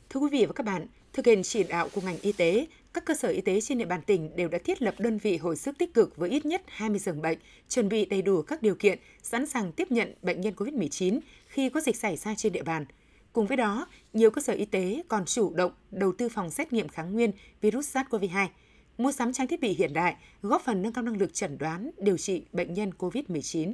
Thưa 0.10 0.20
quý 0.20 0.30
vị 0.32 0.46
và 0.46 0.54
các 0.54 0.66
bạn, 0.66 0.88
thực 1.14 1.26
hiện 1.26 1.44
chỉ 1.44 1.64
đạo 1.64 1.90
của 1.94 2.02
ngành 2.02 2.18
y 2.22 2.32
tế, 2.32 2.68
các 2.94 3.06
cơ 3.06 3.14
sở 3.14 3.30
y 3.30 3.42
tế 3.42 3.62
trên 3.62 3.78
địa 3.78 3.86
bàn 3.86 4.02
tỉnh 4.02 4.36
đều 4.36 4.48
đã 4.48 4.58
thiết 4.64 4.82
lập 4.82 4.96
đơn 4.98 5.18
vị 5.18 5.38
hồi 5.38 5.56
sức 5.56 5.78
tích 5.78 5.94
cực 5.94 6.18
với 6.18 6.30
ít 6.30 6.46
nhất 6.46 6.62
20 6.68 7.00
giường 7.00 7.22
bệnh, 7.22 7.38
chuẩn 7.70 7.90
bị 7.90 8.06
đầy 8.06 8.22
đủ 8.22 8.42
các 8.42 8.62
điều 8.62 8.76
kiện, 8.76 9.00
sẵn 9.24 9.46
sàng 9.46 9.72
tiếp 9.72 9.92
nhận 9.92 10.14
bệnh 10.22 10.42
nhân 10.42 10.54
COVID-19 10.58 11.20
khi 11.48 11.70
có 11.70 11.80
dịch 11.80 11.96
xảy 11.96 12.18
ra 12.18 12.36
trên 12.36 12.54
địa 12.54 12.64
bàn. 12.64 12.86
Cùng 13.34 13.48
với 13.48 13.58
đó, 13.58 13.88
nhiều 14.14 14.32
cơ 14.32 14.42
sở 14.42 14.54
y 14.54 14.66
tế 14.66 15.04
còn 15.08 15.26
chủ 15.26 15.54
động 15.54 15.72
đầu 15.92 16.12
tư 16.18 16.30
phòng 16.30 16.52
xét 16.52 16.74
nghiệm 16.74 16.88
kháng 16.88 17.14
nguyên 17.14 17.32
virus 17.62 17.98
SARS-CoV-2, 17.98 18.48
mua 18.98 19.12
sắm 19.12 19.34
trang 19.34 19.48
thiết 19.48 19.62
bị 19.62 19.70
hiện 19.70 19.94
đại, 19.94 20.16
góp 20.42 20.62
phần 20.66 20.82
nâng 20.82 20.94
cao 20.94 21.04
năng 21.04 21.18
lực 21.18 21.34
chẩn 21.34 21.58
đoán, 21.58 21.92
điều 21.98 22.18
trị 22.18 22.46
bệnh 22.52 22.74
nhân 22.74 22.92
COVID-19. 22.98 23.74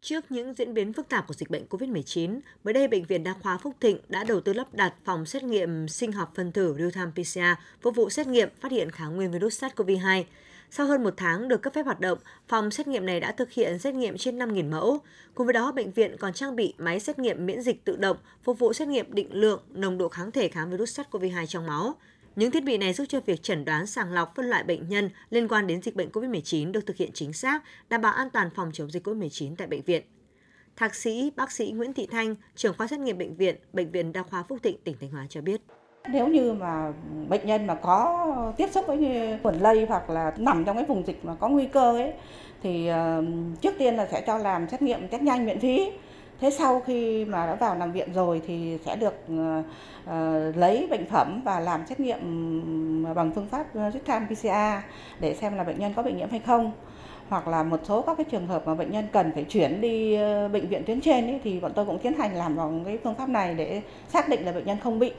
Trước 0.00 0.30
những 0.30 0.54
diễn 0.54 0.74
biến 0.74 0.92
phức 0.92 1.08
tạp 1.08 1.26
của 1.26 1.34
dịch 1.34 1.50
bệnh 1.50 1.66
COVID-19, 1.70 2.40
mới 2.64 2.74
đây 2.74 2.88
Bệnh 2.88 3.04
viện 3.04 3.24
Đa 3.24 3.34
khoa 3.42 3.58
Phúc 3.58 3.74
Thịnh 3.80 3.98
đã 4.08 4.24
đầu 4.24 4.40
tư 4.40 4.52
lắp 4.52 4.74
đặt 4.74 4.94
phòng 5.04 5.26
xét 5.26 5.42
nghiệm 5.42 5.88
sinh 5.88 6.12
học 6.12 6.32
phân 6.36 6.52
tử 6.52 6.74
real-time 6.74 7.12
PCR 7.12 7.62
phục 7.80 7.96
vụ 7.96 8.10
xét 8.10 8.26
nghiệm 8.26 8.48
phát 8.60 8.72
hiện 8.72 8.90
kháng 8.90 9.16
nguyên 9.16 9.30
virus 9.30 9.64
SARS-CoV-2. 9.64 10.24
Sau 10.70 10.86
hơn 10.86 11.02
một 11.02 11.14
tháng 11.16 11.48
được 11.48 11.62
cấp 11.62 11.74
phép 11.74 11.82
hoạt 11.82 12.00
động, 12.00 12.18
phòng 12.48 12.70
xét 12.70 12.88
nghiệm 12.88 13.06
này 13.06 13.20
đã 13.20 13.32
thực 13.32 13.52
hiện 13.52 13.78
xét 13.78 13.94
nghiệm 13.94 14.16
trên 14.16 14.38
5.000 14.38 14.70
mẫu. 14.70 14.98
Cùng 15.34 15.46
với 15.46 15.52
đó, 15.52 15.72
bệnh 15.72 15.90
viện 15.90 16.16
còn 16.20 16.32
trang 16.32 16.56
bị 16.56 16.74
máy 16.78 17.00
xét 17.00 17.18
nghiệm 17.18 17.46
miễn 17.46 17.62
dịch 17.62 17.84
tự 17.84 17.96
động 17.96 18.16
phục 18.42 18.58
vụ 18.58 18.72
xét 18.72 18.88
nghiệm 18.88 19.14
định 19.14 19.28
lượng 19.32 19.62
nồng 19.70 19.98
độ 19.98 20.08
kháng 20.08 20.30
thể 20.30 20.48
kháng 20.48 20.70
virus 20.70 21.00
SARS-CoV-2 21.00 21.46
trong 21.46 21.66
máu. 21.66 21.94
Những 22.36 22.50
thiết 22.50 22.64
bị 22.64 22.78
này 22.78 22.92
giúp 22.92 23.04
cho 23.08 23.20
việc 23.20 23.42
chẩn 23.42 23.64
đoán 23.64 23.86
sàng 23.86 24.12
lọc 24.12 24.34
phân 24.36 24.46
loại 24.46 24.64
bệnh 24.64 24.88
nhân 24.88 25.10
liên 25.30 25.48
quan 25.48 25.66
đến 25.66 25.82
dịch 25.82 25.96
bệnh 25.96 26.10
COVID-19 26.10 26.72
được 26.72 26.86
thực 26.86 26.96
hiện 26.96 27.10
chính 27.14 27.32
xác, 27.32 27.62
đảm 27.88 28.00
bảo 28.00 28.12
an 28.12 28.30
toàn 28.30 28.50
phòng 28.54 28.70
chống 28.72 28.90
dịch 28.90 29.06
COVID-19 29.06 29.54
tại 29.58 29.68
bệnh 29.68 29.82
viện. 29.82 30.02
Thạc 30.76 30.94
sĩ 30.94 31.32
bác 31.36 31.52
sĩ 31.52 31.72
Nguyễn 31.72 31.92
Thị 31.92 32.08
Thanh, 32.10 32.34
trưởng 32.56 32.74
khoa 32.78 32.86
xét 32.86 33.00
nghiệm 33.00 33.18
bệnh 33.18 33.36
viện, 33.36 33.56
Bệnh 33.72 33.90
viện 33.90 34.12
Đa 34.12 34.22
khoa 34.22 34.42
Phúc 34.42 34.58
Thịnh, 34.62 34.76
tỉnh 34.84 34.96
Thanh 35.00 35.10
Hóa 35.10 35.26
cho 35.28 35.40
biết. 35.40 35.60
Nếu 36.12 36.28
như 36.28 36.52
mà 36.52 36.92
bệnh 37.28 37.46
nhân 37.46 37.66
mà 37.66 37.74
có 37.74 38.54
tiếp 38.56 38.68
xúc 38.72 38.84
với 38.86 38.98
nguồn 39.42 39.54
lây 39.60 39.86
hoặc 39.86 40.10
là 40.10 40.32
nằm 40.38 40.64
trong 40.64 40.76
cái 40.76 40.84
vùng 40.84 41.06
dịch 41.06 41.24
mà 41.24 41.34
có 41.34 41.48
nguy 41.48 41.66
cơ 41.66 41.92
ấy 41.92 42.12
thì 42.62 42.86
ờ, 42.86 43.24
trước 43.60 43.74
tiên 43.78 43.96
là 43.96 44.08
sẽ 44.12 44.22
cho 44.26 44.38
làm 44.38 44.68
xét 44.68 44.82
nghiệm 44.82 45.08
test 45.08 45.22
nhanh 45.22 45.46
miễn 45.46 45.60
phí 45.60 45.90
thế 46.40 46.50
sau 46.50 46.80
khi 46.80 47.24
mà 47.24 47.46
đã 47.46 47.54
vào 47.54 47.74
nằm 47.74 47.92
viện 47.92 48.12
rồi 48.12 48.42
thì 48.46 48.78
sẽ 48.84 48.96
được 48.96 49.14
uh, 49.32 50.56
lấy 50.56 50.86
bệnh 50.90 51.06
phẩm 51.06 51.40
và 51.44 51.60
làm 51.60 51.86
xét 51.86 52.00
nghiệm 52.00 52.18
ừ, 53.04 53.14
bằng 53.14 53.32
phương 53.34 53.46
pháp 53.50 53.66
ờ, 53.74 53.90
real-time 53.90 54.26
PCR 54.26 54.84
để 55.20 55.34
xem 55.34 55.56
là 55.56 55.64
bệnh 55.64 55.78
nhân 55.78 55.92
có 55.96 56.02
bị 56.02 56.12
nhiễm 56.12 56.30
hay 56.30 56.40
không. 56.40 56.72
Hoặc 57.28 57.48
là 57.48 57.62
một 57.62 57.80
số 57.84 58.02
các 58.02 58.16
cái 58.16 58.24
trường 58.30 58.46
hợp 58.46 58.66
mà 58.66 58.74
bệnh 58.74 58.90
nhân 58.90 59.06
cần 59.12 59.32
phải 59.34 59.44
chuyển 59.44 59.80
đi 59.80 60.16
bệnh 60.52 60.68
viện 60.68 60.82
tuyến 60.86 61.00
trên 61.00 61.26
ý, 61.26 61.38
thì 61.44 61.60
bọn 61.60 61.72
tôi 61.74 61.86
cũng 61.86 61.98
tiến 61.98 62.12
hành 62.12 62.34
làm 62.34 62.56
bằng 62.56 62.84
cái 62.84 62.98
phương 63.04 63.14
pháp 63.14 63.28
này 63.28 63.54
để 63.54 63.82
xác 64.08 64.28
định 64.28 64.44
là 64.44 64.52
bệnh 64.52 64.64
nhân 64.64 64.78
không 64.82 64.98
bị 64.98 65.12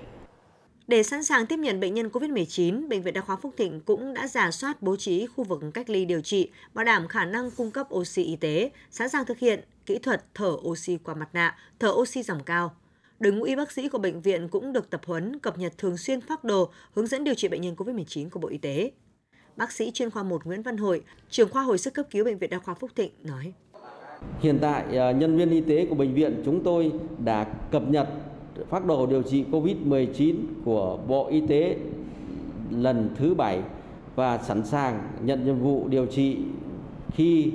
để 0.87 1.03
sẵn 1.03 1.23
sàng 1.23 1.45
tiếp 1.45 1.59
nhận 1.59 1.79
bệnh 1.79 1.93
nhân 1.93 2.09
COVID-19, 2.09 2.87
Bệnh 2.87 3.01
viện 3.01 3.13
Đa 3.13 3.21
khoa 3.21 3.35
Phúc 3.35 3.53
Thịnh 3.57 3.81
cũng 3.81 4.13
đã 4.13 4.27
giả 4.27 4.51
soát 4.51 4.81
bố 4.81 4.95
trí 4.95 5.25
khu 5.25 5.43
vực 5.43 5.61
cách 5.73 5.89
ly 5.89 6.05
điều 6.05 6.21
trị, 6.21 6.49
bảo 6.73 6.85
đảm 6.85 7.07
khả 7.07 7.25
năng 7.25 7.51
cung 7.51 7.71
cấp 7.71 7.87
oxy 7.93 8.23
y 8.23 8.35
tế, 8.35 8.71
sẵn 8.91 9.09
sàng 9.09 9.25
thực 9.25 9.39
hiện 9.39 9.59
kỹ 9.85 9.99
thuật 9.99 10.23
thở 10.33 10.57
oxy 10.61 10.97
qua 11.03 11.15
mặt 11.15 11.29
nạ, 11.33 11.57
thở 11.79 11.89
oxy 11.89 12.23
dòng 12.23 12.43
cao. 12.43 12.75
Đội 13.19 13.33
ngũ 13.33 13.43
y 13.43 13.55
bác 13.55 13.71
sĩ 13.71 13.89
của 13.89 13.97
bệnh 13.97 14.21
viện 14.21 14.47
cũng 14.47 14.73
được 14.73 14.89
tập 14.89 15.01
huấn, 15.05 15.39
cập 15.39 15.57
nhật 15.57 15.77
thường 15.77 15.97
xuyên 15.97 16.21
phác 16.21 16.43
đồ, 16.43 16.71
hướng 16.93 17.07
dẫn 17.07 17.23
điều 17.23 17.33
trị 17.33 17.47
bệnh 17.47 17.61
nhân 17.61 17.75
COVID-19 17.75 18.29
của 18.29 18.39
Bộ 18.39 18.47
Y 18.47 18.57
tế. 18.57 18.91
Bác 19.55 19.71
sĩ 19.71 19.91
chuyên 19.91 20.09
khoa 20.09 20.23
1 20.23 20.45
Nguyễn 20.45 20.61
Văn 20.61 20.77
Hội, 20.77 21.03
trưởng 21.29 21.49
khoa 21.49 21.63
hồi 21.63 21.77
sức 21.77 21.93
cấp 21.93 22.05
cứu 22.11 22.25
Bệnh 22.25 22.37
viện 22.37 22.49
Đa 22.49 22.59
khoa 22.59 22.73
Phúc 22.73 22.91
Thịnh 22.95 23.11
nói. 23.23 23.53
Hiện 24.39 24.57
tại, 24.61 24.97
à, 24.97 25.11
nhân 25.11 25.37
viên 25.37 25.49
y 25.49 25.61
tế 25.61 25.85
của 25.89 25.95
bệnh 25.95 26.13
viện 26.13 26.41
chúng 26.45 26.63
tôi 26.63 26.91
đã 27.25 27.43
cập 27.71 27.89
nhật 27.89 28.07
phác 28.69 28.85
đồ 28.85 29.05
điều 29.05 29.21
trị 29.21 29.43
COVID-19 29.51 30.35
của 30.65 30.99
Bộ 31.07 31.27
Y 31.27 31.41
tế 31.47 31.77
lần 32.71 33.09
thứ 33.15 33.33
bảy 33.33 33.61
và 34.15 34.37
sẵn 34.37 34.65
sàng 34.65 35.11
nhận 35.23 35.45
nhiệm 35.45 35.59
vụ 35.59 35.87
điều 35.87 36.05
trị 36.05 36.37
khi 37.13 37.51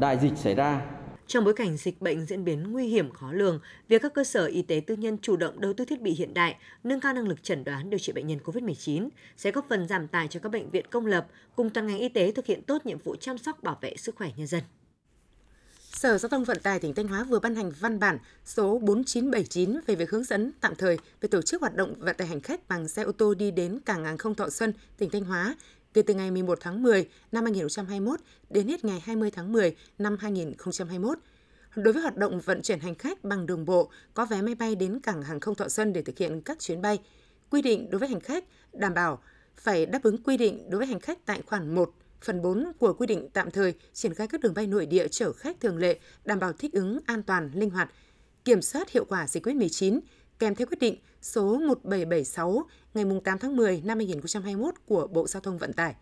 đại 0.00 0.18
dịch 0.18 0.36
xảy 0.36 0.54
ra. 0.54 0.82
Trong 1.26 1.44
bối 1.44 1.54
cảnh 1.54 1.76
dịch 1.76 2.00
bệnh 2.00 2.26
diễn 2.26 2.44
biến 2.44 2.72
nguy 2.72 2.86
hiểm 2.86 3.10
khó 3.10 3.32
lường, 3.32 3.60
việc 3.88 4.02
các 4.02 4.14
cơ 4.14 4.24
sở 4.24 4.46
y 4.46 4.62
tế 4.62 4.80
tư 4.86 4.96
nhân 4.96 5.18
chủ 5.22 5.36
động 5.36 5.60
đầu 5.60 5.72
tư 5.72 5.84
thiết 5.84 6.02
bị 6.02 6.10
hiện 6.10 6.34
đại, 6.34 6.56
nâng 6.84 7.00
cao 7.00 7.12
năng 7.12 7.28
lực 7.28 7.42
chẩn 7.42 7.64
đoán 7.64 7.90
điều 7.90 7.98
trị 7.98 8.12
bệnh 8.12 8.26
nhân 8.26 8.38
COVID-19 8.44 9.08
sẽ 9.36 9.50
góp 9.50 9.66
phần 9.68 9.88
giảm 9.88 10.08
tải 10.08 10.28
cho 10.28 10.40
các 10.40 10.52
bệnh 10.52 10.70
viện 10.70 10.84
công 10.90 11.06
lập 11.06 11.26
cùng 11.56 11.70
toàn 11.70 11.86
ngành 11.86 11.98
y 11.98 12.08
tế 12.08 12.32
thực 12.32 12.46
hiện 12.46 12.62
tốt 12.62 12.86
nhiệm 12.86 12.98
vụ 12.98 13.16
chăm 13.16 13.38
sóc 13.38 13.62
bảo 13.62 13.78
vệ 13.80 13.96
sức 13.96 14.16
khỏe 14.16 14.30
nhân 14.36 14.46
dân. 14.46 14.62
Sở 15.98 16.18
Giao 16.18 16.28
thông 16.28 16.44
Vận 16.44 16.58
tải 16.58 16.80
tỉnh 16.80 16.94
Thanh 16.94 17.08
Hóa 17.08 17.24
vừa 17.24 17.38
ban 17.38 17.54
hành 17.54 17.72
văn 17.80 17.98
bản 17.98 18.18
số 18.44 18.78
4979 18.78 19.80
về 19.86 19.94
việc 19.94 20.10
hướng 20.10 20.24
dẫn 20.24 20.52
tạm 20.60 20.74
thời 20.74 20.98
về 21.20 21.28
tổ 21.28 21.42
chức 21.42 21.60
hoạt 21.60 21.74
động 21.74 21.94
vận 21.98 22.16
tải 22.16 22.26
hành 22.26 22.40
khách 22.40 22.68
bằng 22.68 22.88
xe 22.88 23.02
ô 23.02 23.12
tô 23.12 23.34
đi 23.34 23.50
đến 23.50 23.78
cảng 23.84 24.04
hàng 24.04 24.18
không 24.18 24.34
Thọ 24.34 24.48
Xuân, 24.50 24.72
tỉnh 24.98 25.10
Thanh 25.10 25.24
Hóa 25.24 25.56
kể 25.94 26.02
từ 26.02 26.14
ngày 26.14 26.30
11 26.30 26.58
tháng 26.60 26.82
10 26.82 27.08
năm 27.32 27.44
2021 27.44 28.20
đến 28.50 28.68
hết 28.68 28.84
ngày 28.84 29.00
20 29.00 29.30
tháng 29.30 29.52
10 29.52 29.76
năm 29.98 30.16
2021. 30.20 31.18
Đối 31.74 31.92
với 31.92 32.02
hoạt 32.02 32.16
động 32.16 32.40
vận 32.40 32.62
chuyển 32.62 32.80
hành 32.80 32.94
khách 32.94 33.24
bằng 33.24 33.46
đường 33.46 33.64
bộ 33.64 33.90
có 34.14 34.24
vé 34.24 34.42
máy 34.42 34.54
bay 34.54 34.74
đến 34.74 35.00
cảng 35.00 35.22
hàng 35.22 35.40
không 35.40 35.54
Thọ 35.54 35.68
Xuân 35.68 35.92
để 35.92 36.02
thực 36.02 36.18
hiện 36.18 36.40
các 36.40 36.58
chuyến 36.58 36.82
bay, 36.82 36.98
quy 37.50 37.62
định 37.62 37.90
đối 37.90 37.98
với 37.98 38.08
hành 38.08 38.20
khách 38.20 38.44
đảm 38.72 38.94
bảo 38.94 39.22
phải 39.56 39.86
đáp 39.86 40.02
ứng 40.02 40.22
quy 40.22 40.36
định 40.36 40.70
đối 40.70 40.78
với 40.78 40.86
hành 40.86 41.00
khách 41.00 41.26
tại 41.26 41.42
khoản 41.46 41.74
1 41.74 41.92
phần 42.22 42.42
4 42.42 42.72
của 42.78 42.92
quy 42.92 43.06
định 43.06 43.28
tạm 43.32 43.50
thời 43.50 43.74
triển 43.92 44.14
khai 44.14 44.28
các 44.28 44.40
đường 44.40 44.54
bay 44.54 44.66
nội 44.66 44.86
địa 44.86 45.08
chở 45.08 45.32
khách 45.32 45.60
thường 45.60 45.76
lệ, 45.76 45.98
đảm 46.24 46.38
bảo 46.40 46.52
thích 46.52 46.72
ứng 46.72 46.98
an 47.06 47.22
toàn, 47.22 47.50
linh 47.54 47.70
hoạt, 47.70 47.90
kiểm 48.44 48.62
soát 48.62 48.90
hiệu 48.90 49.04
quả 49.04 49.26
dịch 49.26 49.46
COVID-19, 49.46 50.00
kèm 50.38 50.54
theo 50.54 50.66
quyết 50.66 50.78
định 50.80 50.96
số 51.22 51.58
1776 51.58 52.66
ngày 52.94 53.04
8 53.24 53.38
tháng 53.38 53.56
10 53.56 53.82
năm 53.84 53.98
2021 53.98 54.74
của 54.86 55.06
Bộ 55.06 55.26
Giao 55.26 55.40
thông 55.40 55.58
Vận 55.58 55.72
tải. 55.72 55.94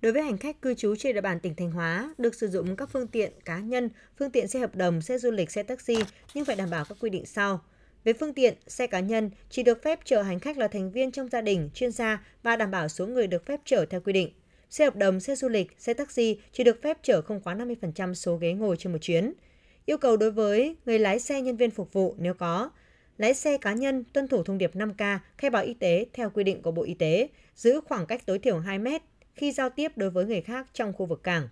Đối 0.00 0.12
với 0.12 0.22
hành 0.22 0.38
khách 0.38 0.62
cư 0.62 0.74
trú 0.74 0.96
trên 0.96 1.14
địa 1.14 1.20
bàn 1.20 1.40
tỉnh 1.40 1.54
Thanh 1.54 1.70
Hóa, 1.70 2.14
được 2.18 2.34
sử 2.34 2.48
dụng 2.48 2.76
các 2.76 2.90
phương 2.92 3.06
tiện 3.06 3.32
cá 3.44 3.58
nhân, 3.58 3.90
phương 4.18 4.30
tiện 4.30 4.48
xe 4.48 4.58
hợp 4.58 4.76
đồng, 4.76 5.02
xe 5.02 5.18
du 5.18 5.30
lịch, 5.30 5.50
xe 5.50 5.62
taxi 5.62 5.96
nhưng 6.34 6.44
phải 6.44 6.56
đảm 6.56 6.70
bảo 6.70 6.84
các 6.88 6.98
quy 7.00 7.10
định 7.10 7.26
sau. 7.26 7.60
Về 8.04 8.12
phương 8.12 8.34
tiện, 8.34 8.54
xe 8.66 8.86
cá 8.86 9.00
nhân 9.00 9.30
chỉ 9.50 9.62
được 9.62 9.82
phép 9.82 10.00
chở 10.04 10.22
hành 10.22 10.40
khách 10.40 10.58
là 10.58 10.68
thành 10.68 10.92
viên 10.92 11.10
trong 11.10 11.28
gia 11.28 11.40
đình, 11.40 11.70
chuyên 11.74 11.92
gia 11.92 12.24
và 12.42 12.56
đảm 12.56 12.70
bảo 12.70 12.88
số 12.88 13.06
người 13.06 13.26
được 13.26 13.46
phép 13.46 13.60
chở 13.64 13.86
theo 13.90 14.00
quy 14.00 14.12
định. 14.12 14.32
Xe 14.70 14.84
hợp 14.84 14.96
đồng, 14.96 15.20
xe 15.20 15.34
du 15.34 15.48
lịch, 15.48 15.74
xe 15.78 15.94
taxi 15.94 16.38
chỉ 16.52 16.64
được 16.64 16.82
phép 16.82 16.98
chở 17.02 17.22
không 17.22 17.40
quá 17.40 17.54
50% 17.54 18.14
số 18.14 18.36
ghế 18.36 18.52
ngồi 18.52 18.76
trên 18.76 18.92
một 18.92 18.98
chuyến. 18.98 19.32
Yêu 19.86 19.98
cầu 19.98 20.16
đối 20.16 20.30
với 20.30 20.76
người 20.86 20.98
lái 20.98 21.18
xe 21.18 21.42
nhân 21.42 21.56
viên 21.56 21.70
phục 21.70 21.92
vụ 21.92 22.14
nếu 22.18 22.34
có. 22.34 22.70
Lái 23.18 23.34
xe 23.34 23.58
cá 23.58 23.72
nhân 23.72 24.04
tuân 24.12 24.28
thủ 24.28 24.42
thông 24.42 24.58
điệp 24.58 24.74
5K, 24.74 25.18
khai 25.38 25.50
báo 25.50 25.62
y 25.64 25.74
tế 25.74 26.06
theo 26.12 26.30
quy 26.30 26.44
định 26.44 26.62
của 26.62 26.70
Bộ 26.70 26.82
Y 26.82 26.94
tế, 26.94 27.28
giữ 27.54 27.80
khoảng 27.80 28.06
cách 28.06 28.26
tối 28.26 28.38
thiểu 28.38 28.58
2 28.58 28.78
mét 28.78 29.02
khi 29.34 29.52
giao 29.52 29.70
tiếp 29.70 29.92
đối 29.96 30.10
với 30.10 30.24
người 30.24 30.40
khác 30.40 30.66
trong 30.74 30.92
khu 30.92 31.06
vực 31.06 31.22
cảng. 31.22 31.48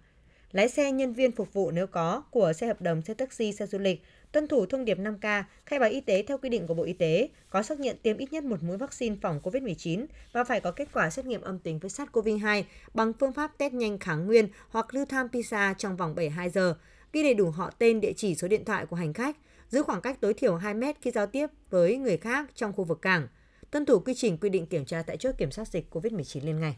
Lái 0.52 0.68
xe 0.68 0.92
nhân 0.92 1.12
viên 1.12 1.32
phục 1.32 1.52
vụ 1.52 1.70
nếu 1.70 1.86
có 1.86 2.22
của 2.30 2.52
xe 2.52 2.66
hợp 2.66 2.82
đồng, 2.82 3.02
xe 3.02 3.14
taxi, 3.14 3.52
xe 3.52 3.66
du 3.66 3.78
lịch 3.78 4.02
tuân 4.36 4.48
thủ 4.48 4.66
thông 4.66 4.84
điệp 4.84 4.98
5K, 4.98 5.42
khai 5.66 5.78
báo 5.78 5.90
y 5.90 6.00
tế 6.00 6.22
theo 6.22 6.38
quy 6.38 6.48
định 6.48 6.66
của 6.66 6.74
Bộ 6.74 6.82
Y 6.82 6.92
tế, 6.92 7.28
có 7.50 7.62
xác 7.62 7.80
nhận 7.80 7.96
tiêm 8.02 8.16
ít 8.16 8.32
nhất 8.32 8.44
một 8.44 8.62
mũi 8.62 8.76
vaccine 8.76 9.16
phòng 9.22 9.40
COVID-19 9.42 10.06
và 10.32 10.44
phải 10.44 10.60
có 10.60 10.70
kết 10.70 10.88
quả 10.92 11.10
xét 11.10 11.26
nghiệm 11.26 11.40
âm 11.40 11.58
tính 11.58 11.78
với 11.78 11.90
SARS-CoV-2 11.90 12.62
bằng 12.94 13.12
phương 13.20 13.32
pháp 13.32 13.58
test 13.58 13.72
nhanh 13.72 13.98
kháng 13.98 14.26
nguyên 14.26 14.48
hoặc 14.68 14.94
lưu 14.94 15.04
tham 15.04 15.28
pisa 15.28 15.74
trong 15.78 15.96
vòng 15.96 16.14
72 16.14 16.50
giờ, 16.50 16.74
ghi 17.12 17.22
đầy 17.22 17.34
đủ 17.34 17.50
họ 17.50 17.70
tên, 17.78 18.00
địa 18.00 18.12
chỉ, 18.16 18.34
số 18.34 18.48
điện 18.48 18.64
thoại 18.64 18.86
của 18.86 18.96
hành 18.96 19.12
khách, 19.12 19.36
giữ 19.68 19.82
khoảng 19.82 20.00
cách 20.00 20.20
tối 20.20 20.34
thiểu 20.34 20.56
2 20.56 20.74
mét 20.74 20.96
khi 21.00 21.10
giao 21.10 21.26
tiếp 21.26 21.46
với 21.70 21.96
người 21.96 22.16
khác 22.16 22.50
trong 22.54 22.72
khu 22.72 22.84
vực 22.84 23.02
cảng, 23.02 23.28
tuân 23.70 23.86
thủ 23.86 23.98
quy 23.98 24.14
trình 24.14 24.38
quy 24.38 24.48
định 24.48 24.66
kiểm 24.66 24.84
tra 24.84 25.02
tại 25.02 25.16
chốt 25.16 25.34
kiểm 25.38 25.50
soát 25.50 25.68
dịch 25.68 25.94
COVID-19 25.94 26.46
liên 26.46 26.60
ngành. 26.60 26.74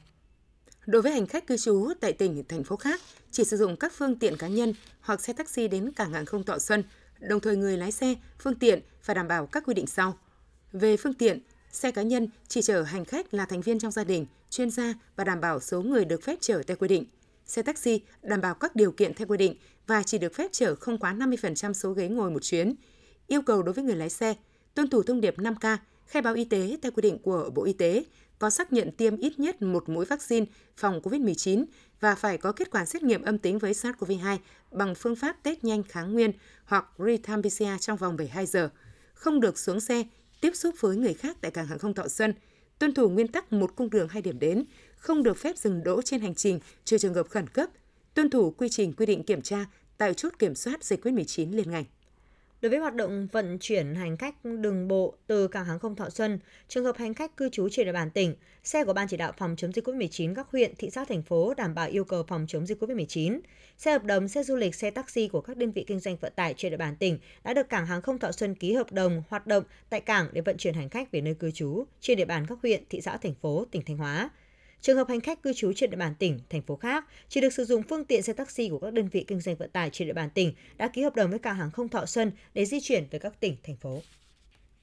Đối 0.87 1.03
với 1.03 1.13
hành 1.13 1.27
khách 1.27 1.47
cư 1.47 1.57
trú 1.57 1.89
tại 2.01 2.13
tỉnh, 2.13 2.45
thành 2.49 2.65
phố 2.65 2.77
khác, 2.77 3.01
chỉ 3.31 3.45
sử 3.45 3.57
dụng 3.57 3.77
các 3.77 3.93
phương 3.97 4.19
tiện 4.19 4.37
cá 4.37 4.49
nhân 4.49 4.75
hoặc 5.01 5.21
xe 5.21 5.33
taxi 5.33 5.69
đến 5.69 5.93
cảng 5.93 6.13
hàng 6.13 6.27
không 6.27 6.45
Thọ 6.45 6.59
Xuân, 6.59 6.85
đồng 7.21 7.41
thời 7.41 7.57
người 7.57 7.77
lái 7.77 7.93
xe, 7.93 8.15
phương 8.39 8.55
tiện 8.55 8.81
phải 9.03 9.15
đảm 9.15 9.29
bảo 9.29 9.47
các 9.47 9.65
quy 9.67 9.75
định 9.75 9.87
sau. 9.87 10.19
Về 10.73 10.97
phương 10.97 11.15
tiện, 11.15 11.39
xe 11.73 11.91
cá 11.91 12.03
nhân 12.03 12.29
chỉ 12.49 12.63
chở 12.63 12.83
hành 12.83 13.05
khách 13.05 13.35
là 13.35 13.47
thành 13.47 13.61
viên 13.61 13.79
trong 13.79 13.93
gia 13.93 14.05
đình, 14.05 14.27
chuyên 14.51 14.71
gia 14.71 14.95
và 15.17 15.25
đảm 15.25 15.41
bảo 15.41 15.61
số 15.61 15.83
người 15.83 16.05
được 16.05 16.23
phép 16.23 16.39
chở 16.41 16.63
theo 16.63 16.77
quy 16.77 16.89
định. 16.89 17.05
Xe 17.47 17.63
taxi 17.63 18.01
đảm 18.23 18.41
bảo 18.41 18.55
các 18.55 18.77
điều 18.77 18.93
kiện 18.93 19.15
theo 19.15 19.27
quy 19.27 19.37
định 19.37 19.55
và 19.87 20.03
chỉ 20.03 20.19
được 20.19 20.35
phép 20.35 20.49
chở 20.53 20.75
không 20.75 20.99
quá 20.99 21.15
50% 21.15 21.73
số 21.73 21.93
ghế 21.93 22.09
ngồi 22.09 22.31
một 22.31 22.43
chuyến. 22.43 22.75
Yêu 23.27 23.43
cầu 23.43 23.63
đối 23.63 23.73
với 23.73 23.85
người 23.85 23.97
lái 23.97 24.11
xe 24.11 24.35
tuân 24.75 24.91
thủ 24.91 25.03
thông 25.03 25.21
điệp 25.21 25.39
5K, 25.39 25.77
khai 26.07 26.23
báo 26.23 26.35
y 26.35 26.45
tế 26.45 26.77
theo 26.83 26.93
quy 26.93 27.01
định 27.01 27.19
của 27.19 27.51
Bộ 27.55 27.65
Y 27.65 27.73
tế, 27.73 28.05
có 28.39 28.51
xác 28.51 28.73
nhận 28.73 28.93
tiêm 28.93 29.17
ít 29.17 29.39
nhất 29.39 29.63
một 29.63 29.89
mũi 29.89 30.05
vaccine 30.05 30.47
phòng 30.77 31.01
COVID-19 31.01 31.65
và 32.01 32.15
phải 32.15 32.39
có 32.39 32.53
kết 32.53 32.71
quả 32.71 32.85
xét 32.85 33.03
nghiệm 33.03 33.23
âm 33.23 33.39
tính 33.39 33.59
với 33.59 33.73
SARS-CoV-2 33.73 34.39
bằng 34.71 34.95
phương 34.95 35.17
pháp 35.17 35.37
test 35.43 35.65
nhanh 35.65 35.83
kháng 35.83 36.13
nguyên 36.13 36.33
hoặc 36.65 36.87
real-time 36.99 37.43
PCR 37.43 37.81
trong 37.81 37.97
vòng 37.97 38.17
72 38.17 38.47
giờ. 38.47 38.71
Không 39.15 39.41
được 39.41 39.59
xuống 39.59 39.81
xe, 39.81 40.05
tiếp 40.41 40.51
xúc 40.55 40.75
với 40.81 40.97
người 40.97 41.15
khác 41.15 41.37
tại 41.41 41.51
cảng 41.51 41.67
hàng 41.67 41.79
không 41.79 41.95
Thọ 41.95 42.09
Xuân, 42.09 42.35
tuân 42.79 42.95
thủ 42.95 43.09
nguyên 43.09 43.29
tắc 43.29 43.53
một 43.53 43.77
cung 43.77 43.91
đường 43.91 44.09
hai 44.09 44.23
điểm 44.23 44.39
đến, 44.39 44.65
không 44.97 45.23
được 45.23 45.37
phép 45.37 45.59
dừng 45.59 45.85
đỗ 45.85 46.03
trên 46.03 46.21
hành 46.21 46.35
trình 46.35 46.61
trừ 46.85 46.99
trường 46.99 47.15
hợp 47.15 47.29
khẩn 47.29 47.47
cấp, 47.47 47.71
tuân 48.15 48.31
thủ 48.31 48.51
quy 48.51 48.69
trình 48.69 48.93
quy 48.93 49.07
định 49.07 49.23
kiểm 49.23 49.43
tra 49.43 49.67
tại 49.99 50.15
chốt 50.15 50.33
kiểm 50.39 50.55
soát 50.55 50.85
dịch 50.85 51.05
COVID-19 51.05 51.57
liên 51.57 51.71
ngành. 51.71 51.85
Đối 52.61 52.71
với 52.71 52.79
hoạt 52.79 52.95
động 52.95 53.27
vận 53.33 53.59
chuyển 53.61 53.95
hành 53.95 54.17
khách 54.17 54.45
đường 54.45 54.89
bộ 54.89 55.15
từ 55.27 55.49
cảng 55.49 55.65
hàng 55.65 55.79
không 55.79 55.97
Thọ 55.97 56.11
Xuân, 56.11 56.39
trường 56.69 56.85
hợp 56.85 56.97
hành 56.97 57.15
khách 57.15 57.37
cư 57.37 57.49
trú 57.49 57.69
trên 57.69 57.87
địa 57.87 57.93
bàn 57.93 58.11
tỉnh, 58.11 58.35
xe 58.65 58.85
của 58.85 58.93
Ban 58.93 59.09
chỉ 59.09 59.17
đạo 59.17 59.33
phòng 59.39 59.55
chống 59.57 59.73
dịch 59.73 59.89
COVID-19 59.89 60.35
các 60.35 60.47
huyện, 60.53 60.75
thị 60.79 60.91
xã, 60.91 61.05
thành 61.05 61.23
phố 61.23 61.55
đảm 61.55 61.75
bảo 61.75 61.89
yêu 61.89 62.05
cầu 62.05 62.23
phòng 62.29 62.45
chống 62.49 62.67
dịch 62.67 62.83
COVID-19. 62.83 63.41
Xe 63.79 63.93
hợp 63.93 64.05
đồng, 64.05 64.29
xe 64.29 64.43
du 64.43 64.57
lịch, 64.57 64.75
xe 64.75 64.91
taxi 64.91 65.29
của 65.29 65.41
các 65.41 65.57
đơn 65.57 65.73
vị 65.73 65.85
kinh 65.87 66.01
doanh 66.01 66.17
vận 66.17 66.33
tải 66.37 66.55
trên 66.57 66.71
địa 66.71 66.77
bàn 66.77 66.97
tỉnh 66.97 67.19
đã 67.45 67.55
được 67.55 67.69
cảng 67.69 67.87
hàng 67.87 68.03
không 68.03 68.19
Thọ 68.19 68.33
Xuân 68.33 68.55
ký 68.55 68.73
hợp 68.73 68.93
đồng 68.93 69.23
hoạt 69.29 69.47
động 69.47 69.65
tại 69.91 70.01
cảng 70.01 70.29
để 70.33 70.41
vận 70.41 70.57
chuyển 70.57 70.75
hành 70.75 70.89
khách 70.89 71.11
về 71.13 71.21
nơi 71.21 71.35
cư 71.35 71.51
trú 71.51 71.85
trên 72.01 72.19
địa 72.19 72.25
bàn 72.25 72.47
các 72.49 72.59
huyện, 72.63 72.83
thị 72.91 73.01
xã, 73.01 73.17
thành 73.17 73.35
phố, 73.35 73.65
tỉnh 73.71 73.83
Thanh 73.87 73.97
Hóa. 73.97 74.31
Trường 74.81 74.97
hợp 74.97 75.09
hành 75.09 75.21
khách 75.21 75.43
cư 75.43 75.53
trú 75.53 75.73
trên 75.73 75.91
địa 75.91 75.97
bàn 75.97 76.15
tỉnh, 76.19 76.41
thành 76.51 76.63
phố 76.63 76.77
khác 76.77 77.05
chỉ 77.29 77.41
được 77.41 77.53
sử 77.53 77.65
dụng 77.65 77.83
phương 77.83 78.05
tiện 78.05 78.23
xe 78.23 78.33
taxi 78.33 78.69
của 78.69 78.79
các 78.79 78.93
đơn 78.93 79.09
vị 79.09 79.25
kinh 79.27 79.41
doanh 79.41 79.57
vận 79.57 79.71
tải 79.71 79.91
trên 79.91 80.09
địa 80.09 80.15
bàn 80.15 80.31
tỉnh 80.35 80.53
đã 80.77 80.89
ký 80.89 81.03
hợp 81.03 81.17
đồng 81.17 81.31
với 81.31 81.39
cảng 81.39 81.57
hàng 81.57 81.71
không 81.71 81.89
Thọ 81.89 82.07
Xuân 82.07 82.33
để 82.55 82.65
di 82.65 82.81
chuyển 82.81 83.07
về 83.11 83.19
các 83.19 83.41
tỉnh, 83.41 83.57
thành 83.63 83.77
phố. 83.77 84.03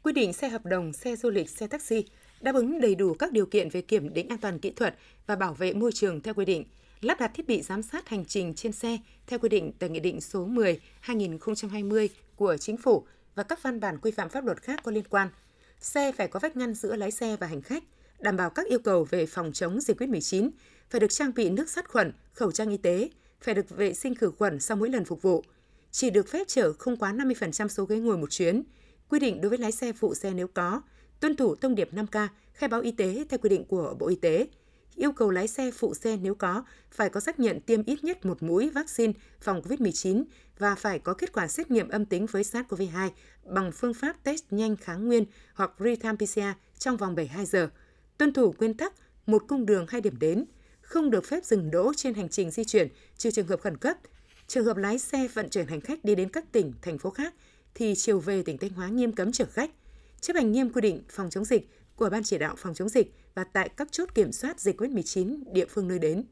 Quy 0.04 0.14
định 0.14 0.34
xe 0.34 0.50
hợp 0.50 0.66
đồng, 0.66 0.94
xe 0.94 1.16
du 1.16 1.30
lịch, 1.30 1.50
xe 1.50 1.68
taxi 1.68 2.06
đáp 2.42 2.56
ứng 2.56 2.82
đầy 2.82 2.96
đủ 2.96 3.14
các 3.14 3.32
điều 3.32 3.46
kiện 3.46 3.70
về 3.70 3.82
kiểm 3.82 4.14
định 4.14 4.30
an 4.30 4.38
toàn 4.38 4.60
kỹ 4.60 4.72
thuật 4.72 4.96
và 5.28 5.36
bảo 5.36 5.54
vệ 5.54 5.74
môi 5.74 5.92
trường 5.92 6.22
theo 6.22 6.34
quy 6.34 6.46
định, 6.46 6.66
lắp 7.02 7.20
đặt 7.20 7.32
thiết 7.34 7.48
bị 7.48 7.62
giám 7.62 7.84
sát 7.84 8.10
hành 8.10 8.26
trình 8.26 8.54
trên 8.54 8.72
xe 8.72 8.98
theo 9.28 9.40
quy 9.40 9.50
định 9.50 9.72
tại 9.80 9.90
Nghị 9.90 10.00
định 10.00 10.22
số 10.22 10.48
10/2020 10.48 12.08
của 12.36 12.58
Chính 12.58 12.78
phủ 12.78 13.06
và 13.36 13.44
các 13.44 13.64
văn 13.64 13.80
bản 13.80 13.98
quy 14.02 14.12
phạm 14.12 14.30
pháp 14.30 14.46
luật 14.46 14.62
khác 14.62 14.80
có 14.84 14.92
liên 14.92 15.04
quan. 15.10 15.30
Xe 15.80 16.12
phải 16.12 16.28
có 16.28 16.40
vách 16.40 16.58
ngăn 16.58 16.74
giữa 16.74 16.96
lái 16.96 17.12
xe 17.12 17.38
và 17.40 17.48
hành 17.48 17.62
khách, 17.62 17.84
đảm 18.20 18.38
bảo 18.38 18.50
các 18.50 18.68
yêu 18.68 18.80
cầu 18.80 19.04
về 19.04 19.26
phòng 19.26 19.54
chống 19.54 19.82
dịch 19.82 20.02
COVID-19, 20.02 20.50
phải 20.90 21.00
được 21.00 21.12
trang 21.12 21.32
bị 21.36 21.50
nước 21.50 21.70
sát 21.70 21.90
khuẩn, 21.90 22.12
khẩu 22.34 22.52
trang 22.52 22.70
y 22.70 22.78
tế, 22.78 23.10
phải 23.42 23.56
được 23.56 23.70
vệ 23.70 23.94
sinh 23.94 24.16
khử 24.16 24.32
khuẩn 24.38 24.60
sau 24.60 24.78
mỗi 24.78 24.90
lần 24.90 25.06
phục 25.06 25.22
vụ. 25.22 25.44
Chỉ 25.92 26.10
được 26.10 26.28
phép 26.28 26.48
chở 26.48 26.74
không 26.74 26.98
quá 26.98 27.14
50% 27.14 27.68
số 27.68 27.86
ghế 27.86 27.98
ngồi 27.98 28.18
một 28.18 28.32
chuyến. 28.32 28.64
Quy 29.10 29.20
định 29.20 29.42
đối 29.42 29.50
với 29.50 29.58
lái 29.58 29.72
xe 29.72 29.94
phụ 29.94 30.16
xe 30.16 30.34
nếu 30.34 30.48
có, 30.48 30.82
tuân 31.20 31.36
thủ 31.36 31.56
thông 31.56 31.76
điệp 31.76 31.94
5K, 31.94 32.28
khai 32.54 32.70
báo 32.70 32.82
y 32.82 32.92
tế 32.92 33.26
theo 33.30 33.38
quy 33.38 33.50
định 33.50 33.66
của 33.66 33.96
Bộ 34.00 34.08
Y 34.08 34.16
tế. 34.16 34.48
Yêu 34.96 35.12
cầu 35.12 35.30
lái 35.30 35.48
xe 35.48 35.72
phụ 35.72 35.94
xe 35.94 36.18
nếu 36.18 36.36
có 36.36 36.64
phải 36.92 37.10
có 37.10 37.20
xác 37.20 37.40
nhận 37.40 37.62
tiêm 37.62 37.84
ít 37.84 38.04
nhất 38.04 38.26
một 38.26 38.44
mũi 38.44 38.70
vaccine 38.70 39.14
phòng 39.42 39.62
COVID-19 39.62 40.24
và 40.60 40.76
phải 40.76 41.00
có 41.00 41.14
kết 41.14 41.34
quả 41.34 41.48
xét 41.48 41.72
nghiệm 41.72 41.90
âm 41.90 42.06
tính 42.06 42.26
với 42.26 42.44
SARS-CoV-2 42.44 43.10
bằng 43.44 43.72
phương 43.72 43.94
pháp 43.94 44.24
test 44.24 44.44
nhanh 44.50 44.76
kháng 44.76 45.08
nguyên 45.08 45.26
hoặc 45.54 45.72
real-time 45.78 46.16
PCR 46.16 46.60
trong 46.80 46.98
vòng 46.98 47.16
72 47.16 47.46
giờ– 47.46 47.70
tuân 48.18 48.34
thủ 48.34 48.54
nguyên 48.60 48.74
tắc 48.74 48.94
một 49.26 49.44
cung 49.48 49.66
đường 49.66 49.86
hai 49.90 50.02
điểm 50.02 50.20
đến, 50.20 50.46
không 50.82 51.10
được 51.10 51.26
phép 51.26 51.46
dừng 51.46 51.72
đỗ 51.72 51.94
trên 51.94 52.14
hành 52.14 52.30
trình 52.30 52.52
di 52.52 52.64
chuyển 52.64 52.88
trừ 53.18 53.32
trường 53.32 53.48
hợp 53.48 53.62
khẩn 53.62 53.78
cấp. 53.78 53.98
Trường 54.48 54.66
hợp 54.66 54.78
lái 54.78 55.00
xe 55.00 55.28
vận 55.34 55.50
chuyển 55.50 55.68
hành 55.68 55.82
khách 55.82 56.06
đi 56.06 56.16
đến 56.16 56.30
các 56.30 56.52
tỉnh, 56.52 56.74
thành 56.82 56.98
phố 56.98 57.10
khác 57.10 57.34
thì 57.76 57.96
chiều 57.96 58.20
về 58.20 58.44
tỉnh 58.44 58.58
Thanh 58.58 58.70
Hóa 58.70 58.88
nghiêm 58.88 59.12
cấm 59.12 59.32
chở 59.32 59.46
khách, 59.46 59.72
chấp 60.22 60.36
hành 60.36 60.52
nghiêm 60.52 60.70
quy 60.70 60.82
định 60.82 61.04
phòng 61.10 61.30
chống 61.30 61.46
dịch 61.46 61.70
của 61.96 62.10
Ban 62.10 62.24
chỉ 62.24 62.38
đạo 62.38 62.56
phòng 62.58 62.74
chống 62.74 62.90
dịch 62.90 63.14
và 63.36 63.44
tại 63.44 63.70
các 63.70 63.92
chốt 63.92 64.10
kiểm 64.16 64.32
soát 64.32 64.60
dịch 64.60 64.82
COVID-19 64.82 65.40
địa 65.52 65.66
phương 65.66 65.88
nơi 65.88 66.00
đến. 66.00 66.24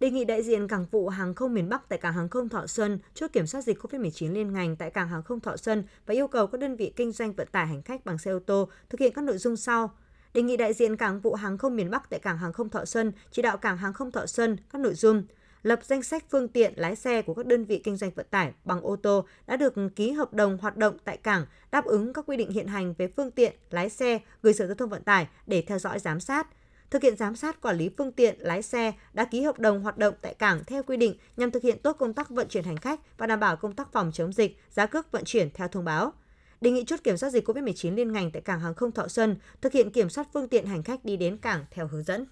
Đề 0.00 0.10
nghị 0.10 0.24
đại 0.24 0.42
diện 0.42 0.68
cảng 0.68 0.86
vụ 0.90 1.08
hàng 1.08 1.34
không 1.34 1.54
miền 1.54 1.68
Bắc 1.68 1.88
tại 1.88 1.98
cảng 1.98 2.14
hàng 2.14 2.28
không 2.28 2.48
Thọ 2.48 2.66
Xuân 2.66 2.98
chốt 3.14 3.30
kiểm 3.32 3.46
soát 3.46 3.62
dịch 3.62 3.78
COVID-19 3.78 4.32
liên 4.32 4.52
ngành 4.52 4.76
tại 4.76 4.90
cảng 4.90 5.08
hàng 5.08 5.22
không 5.22 5.40
Thọ 5.40 5.56
Xuân 5.56 5.84
và 6.06 6.14
yêu 6.14 6.28
cầu 6.28 6.46
các 6.46 6.60
đơn 6.60 6.76
vị 6.76 6.92
kinh 6.96 7.12
doanh 7.12 7.32
vận 7.32 7.48
tải 7.52 7.66
hành 7.66 7.82
khách 7.82 8.04
bằng 8.04 8.18
xe 8.18 8.30
ô 8.30 8.38
tô 8.38 8.68
thực 8.90 9.00
hiện 9.00 9.12
các 9.14 9.24
nội 9.24 9.38
dung 9.38 9.56
sau– 9.56 9.90
đề 10.34 10.42
nghị 10.42 10.56
đại 10.56 10.72
diện 10.72 10.96
cảng 10.96 11.20
vụ 11.20 11.34
hàng 11.34 11.58
không 11.58 11.76
miền 11.76 11.90
Bắc 11.90 12.10
tại 12.10 12.20
cảng 12.20 12.38
hàng 12.38 12.52
không 12.52 12.68
Thọ 12.68 12.84
Xuân 12.84 13.12
chỉ 13.30 13.42
đạo 13.42 13.56
cảng 13.56 13.76
hàng 13.76 13.92
không 13.92 14.12
Thọ 14.12 14.26
Xuân 14.26 14.56
các 14.72 14.80
nội 14.80 14.94
dung 14.94 15.22
lập 15.62 15.80
danh 15.82 16.02
sách 16.02 16.24
phương 16.30 16.48
tiện 16.48 16.72
lái 16.76 16.96
xe 16.96 17.22
của 17.22 17.34
các 17.34 17.46
đơn 17.46 17.64
vị 17.64 17.80
kinh 17.84 17.96
doanh 17.96 18.10
vận 18.10 18.26
tải 18.30 18.52
bằng 18.64 18.80
ô 18.80 18.96
tô 18.96 19.24
đã 19.46 19.56
được 19.56 19.74
ký 19.96 20.10
hợp 20.10 20.34
đồng 20.34 20.58
hoạt 20.58 20.76
động 20.76 20.96
tại 21.04 21.16
cảng 21.16 21.46
đáp 21.70 21.84
ứng 21.84 22.12
các 22.12 22.24
quy 22.26 22.36
định 22.36 22.50
hiện 22.50 22.66
hành 22.66 22.94
về 22.98 23.08
phương 23.16 23.30
tiện 23.30 23.54
lái 23.70 23.88
xe 23.88 24.18
gửi 24.42 24.52
Sở 24.52 24.66
Giao 24.66 24.74
thông 24.74 24.90
Vận 24.90 25.02
tải 25.02 25.26
để 25.46 25.62
theo 25.62 25.78
dõi 25.78 25.98
giám 25.98 26.20
sát. 26.20 26.46
Thực 26.90 27.02
hiện 27.02 27.16
giám 27.16 27.36
sát 27.36 27.60
quản 27.60 27.76
lý 27.76 27.90
phương 27.98 28.12
tiện 28.12 28.36
lái 28.38 28.62
xe 28.62 28.92
đã 29.12 29.24
ký 29.24 29.42
hợp 29.42 29.58
đồng 29.58 29.82
hoạt 29.82 29.98
động 29.98 30.14
tại 30.22 30.34
cảng 30.34 30.64
theo 30.64 30.82
quy 30.82 30.96
định 30.96 31.14
nhằm 31.36 31.50
thực 31.50 31.62
hiện 31.62 31.78
tốt 31.78 31.96
công 31.98 32.14
tác 32.14 32.30
vận 32.30 32.48
chuyển 32.48 32.64
hành 32.64 32.76
khách 32.76 33.18
và 33.18 33.26
đảm 33.26 33.40
bảo 33.40 33.56
công 33.56 33.72
tác 33.72 33.92
phòng 33.92 34.10
chống 34.14 34.32
dịch, 34.32 34.58
giá 34.70 34.86
cước 34.86 35.12
vận 35.12 35.24
chuyển 35.24 35.50
theo 35.54 35.68
thông 35.68 35.84
báo 35.84 36.12
đề 36.60 36.70
nghị 36.70 36.84
chốt 36.84 37.00
kiểm 37.04 37.16
soát 37.16 37.30
dịch 37.30 37.48
COVID-19 37.48 37.94
liên 37.94 38.12
ngành 38.12 38.30
tại 38.30 38.42
cảng 38.42 38.60
hàng 38.60 38.74
không 38.74 38.92
Thọ 38.92 39.08
Xuân 39.08 39.36
thực 39.60 39.72
hiện 39.72 39.90
kiểm 39.90 40.10
soát 40.10 40.28
phương 40.32 40.48
tiện 40.48 40.66
hành 40.66 40.82
khách 40.82 41.04
đi 41.04 41.16
đến 41.16 41.36
cảng 41.36 41.64
theo 41.70 41.86
hướng 41.86 42.02
dẫn. 42.02 42.26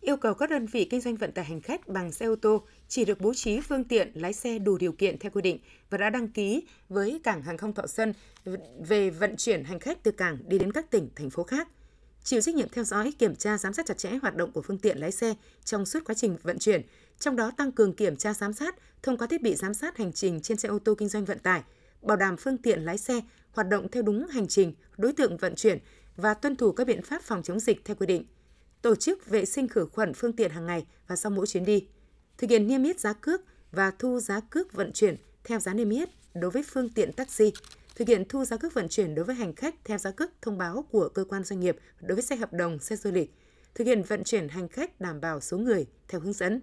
Yêu 0.00 0.16
cầu 0.16 0.34
các 0.34 0.50
đơn 0.50 0.66
vị 0.66 0.84
kinh 0.84 1.00
doanh 1.00 1.16
vận 1.16 1.32
tải 1.32 1.44
hành 1.44 1.60
khách 1.60 1.88
bằng 1.88 2.12
xe 2.12 2.26
ô 2.26 2.36
tô 2.36 2.66
chỉ 2.88 3.04
được 3.04 3.20
bố 3.20 3.34
trí 3.34 3.60
phương 3.60 3.84
tiện 3.84 4.12
lái 4.14 4.32
xe 4.32 4.58
đủ 4.58 4.78
điều 4.78 4.92
kiện 4.92 5.18
theo 5.18 5.30
quy 5.30 5.42
định 5.42 5.58
và 5.90 5.98
đã 5.98 6.10
đăng 6.10 6.28
ký 6.28 6.62
với 6.88 7.20
cảng 7.24 7.42
hàng 7.42 7.58
không 7.58 7.72
Thọ 7.72 7.86
Xuân 7.86 8.12
về 8.86 9.10
vận 9.10 9.36
chuyển 9.36 9.64
hành 9.64 9.78
khách 9.78 10.02
từ 10.02 10.10
cảng 10.10 10.38
đi 10.48 10.58
đến 10.58 10.72
các 10.72 10.90
tỉnh, 10.90 11.08
thành 11.16 11.30
phố 11.30 11.42
khác. 11.42 11.68
Chịu 12.24 12.40
trách 12.40 12.54
nhiệm 12.54 12.68
theo 12.68 12.84
dõi, 12.84 13.12
kiểm 13.18 13.36
tra, 13.36 13.58
giám 13.58 13.72
sát 13.72 13.86
chặt 13.86 13.98
chẽ 13.98 14.10
hoạt 14.22 14.36
động 14.36 14.52
của 14.52 14.62
phương 14.62 14.78
tiện 14.78 14.98
lái 14.98 15.12
xe 15.12 15.34
trong 15.64 15.86
suốt 15.86 16.00
quá 16.04 16.14
trình 16.14 16.36
vận 16.42 16.58
chuyển, 16.58 16.82
trong 17.18 17.36
đó 17.36 17.50
tăng 17.56 17.72
cường 17.72 17.92
kiểm 17.92 18.16
tra 18.16 18.34
giám 18.34 18.52
sát 18.52 18.74
thông 19.02 19.18
qua 19.18 19.26
thiết 19.26 19.42
bị 19.42 19.54
giám 19.54 19.74
sát 19.74 19.96
hành 19.96 20.12
trình 20.12 20.40
trên 20.40 20.58
xe 20.58 20.68
ô 20.68 20.78
tô 20.78 20.94
kinh 20.98 21.08
doanh 21.08 21.24
vận 21.24 21.38
tải– 21.38 21.62
bảo 22.06 22.16
đảm 22.16 22.36
phương 22.36 22.58
tiện 22.58 22.84
lái 22.84 22.98
xe 22.98 23.20
hoạt 23.52 23.68
động 23.68 23.88
theo 23.88 24.02
đúng 24.02 24.26
hành 24.26 24.48
trình, 24.48 24.74
đối 24.96 25.12
tượng 25.12 25.36
vận 25.36 25.54
chuyển 25.54 25.78
và 26.16 26.34
tuân 26.34 26.56
thủ 26.56 26.72
các 26.72 26.86
biện 26.86 27.02
pháp 27.02 27.22
phòng 27.22 27.42
chống 27.42 27.60
dịch 27.60 27.84
theo 27.84 27.96
quy 27.96 28.06
định. 28.06 28.24
Tổ 28.82 28.94
chức 28.94 29.26
vệ 29.26 29.44
sinh 29.44 29.68
khử 29.68 29.86
khuẩn 29.92 30.14
phương 30.14 30.32
tiện 30.32 30.50
hàng 30.50 30.66
ngày 30.66 30.86
và 31.08 31.16
sau 31.16 31.30
mỗi 31.30 31.46
chuyến 31.46 31.64
đi. 31.64 31.86
Thực 32.38 32.50
hiện 32.50 32.66
niêm 32.66 32.82
yết 32.82 33.00
giá 33.00 33.12
cước 33.12 33.40
và 33.72 33.90
thu 33.98 34.20
giá 34.20 34.40
cước 34.40 34.72
vận 34.72 34.92
chuyển 34.92 35.16
theo 35.44 35.60
giá 35.60 35.74
niêm 35.74 35.90
yết 35.90 36.08
đối 36.34 36.50
với 36.50 36.62
phương 36.62 36.88
tiện 36.88 37.12
taxi. 37.12 37.52
Thực 37.96 38.08
hiện 38.08 38.24
thu 38.28 38.44
giá 38.44 38.56
cước 38.56 38.74
vận 38.74 38.88
chuyển 38.88 39.14
đối 39.14 39.24
với 39.24 39.34
hành 39.34 39.54
khách 39.54 39.74
theo 39.84 39.98
giá 39.98 40.10
cước 40.10 40.30
thông 40.42 40.58
báo 40.58 40.84
của 40.90 41.08
cơ 41.08 41.24
quan 41.24 41.44
doanh 41.44 41.60
nghiệp 41.60 41.76
đối 42.00 42.16
với 42.16 42.22
xe 42.22 42.36
hợp 42.36 42.52
đồng, 42.52 42.78
xe 42.78 42.96
du 42.96 43.10
lịch. 43.10 43.34
Thực 43.74 43.86
hiện 43.86 44.02
vận 44.02 44.24
chuyển 44.24 44.48
hành 44.48 44.68
khách 44.68 45.00
đảm 45.00 45.20
bảo 45.20 45.40
số 45.40 45.58
người 45.58 45.86
theo 46.08 46.20
hướng 46.20 46.32
dẫn 46.32 46.60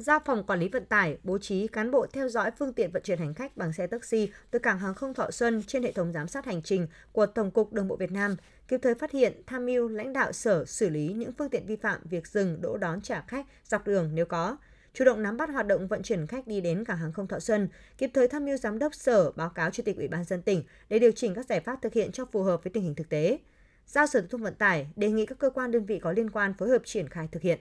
giao 0.00 0.20
phòng 0.24 0.44
quản 0.46 0.60
lý 0.60 0.68
vận 0.68 0.84
tải 0.84 1.18
bố 1.22 1.38
trí 1.38 1.66
cán 1.66 1.90
bộ 1.90 2.06
theo 2.12 2.28
dõi 2.28 2.50
phương 2.58 2.72
tiện 2.72 2.90
vận 2.92 3.02
chuyển 3.02 3.18
hành 3.18 3.34
khách 3.34 3.56
bằng 3.56 3.72
xe 3.72 3.86
taxi 3.86 4.30
từ 4.50 4.58
cảng 4.58 4.78
hàng 4.78 4.94
không 4.94 5.14
Thọ 5.14 5.30
Xuân 5.30 5.62
trên 5.66 5.82
hệ 5.82 5.92
thống 5.92 6.12
giám 6.12 6.28
sát 6.28 6.46
hành 6.46 6.62
trình 6.62 6.86
của 7.12 7.26
Tổng 7.26 7.50
cục 7.50 7.72
Đường 7.72 7.88
bộ 7.88 7.96
Việt 7.96 8.12
Nam, 8.12 8.36
kịp 8.68 8.80
thời 8.82 8.94
phát 8.94 9.10
hiện, 9.10 9.42
tham 9.46 9.66
mưu 9.66 9.88
lãnh 9.88 10.12
đạo 10.12 10.32
sở 10.32 10.64
xử 10.64 10.88
lý 10.88 11.12
những 11.12 11.32
phương 11.32 11.48
tiện 11.48 11.66
vi 11.66 11.76
phạm 11.76 12.00
việc 12.04 12.26
dừng 12.26 12.60
đỗ 12.60 12.76
đón 12.76 13.00
trả 13.00 13.24
khách 13.28 13.46
dọc 13.64 13.86
đường 13.86 14.10
nếu 14.14 14.26
có, 14.26 14.56
chủ 14.94 15.04
động 15.04 15.22
nắm 15.22 15.36
bắt 15.36 15.50
hoạt 15.50 15.66
động 15.66 15.88
vận 15.88 16.02
chuyển 16.02 16.26
khách 16.26 16.46
đi 16.46 16.60
đến 16.60 16.84
cảng 16.84 16.98
hàng 16.98 17.12
không 17.12 17.26
Thọ 17.26 17.38
Xuân, 17.38 17.68
kịp 17.98 18.10
thời 18.14 18.28
tham 18.28 18.44
mưu 18.44 18.56
giám 18.56 18.78
đốc 18.78 18.94
sở 18.94 19.32
báo 19.32 19.48
cáo 19.48 19.70
chủ 19.70 19.82
tịch 19.86 19.96
ủy 19.96 20.08
ban 20.08 20.24
dân 20.24 20.42
tỉnh 20.42 20.62
để 20.88 20.98
điều 20.98 21.12
chỉnh 21.12 21.34
các 21.34 21.46
giải 21.46 21.60
pháp 21.60 21.82
thực 21.82 21.92
hiện 21.92 22.12
cho 22.12 22.24
phù 22.24 22.42
hợp 22.42 22.64
với 22.64 22.70
tình 22.70 22.82
hình 22.82 22.94
thực 22.94 23.08
tế. 23.08 23.38
Giao 23.86 24.06
Sở 24.06 24.20
Giao 24.20 24.28
thông 24.28 24.42
Vận 24.42 24.54
tải 24.54 24.88
đề 24.96 25.10
nghị 25.10 25.26
các 25.26 25.38
cơ 25.38 25.50
quan 25.50 25.70
đơn 25.70 25.86
vị 25.86 25.98
có 25.98 26.12
liên 26.12 26.30
quan 26.30 26.54
phối 26.54 26.68
hợp 26.68 26.82
triển 26.84 27.08
khai 27.08 27.28
thực 27.32 27.42
hiện. 27.42 27.58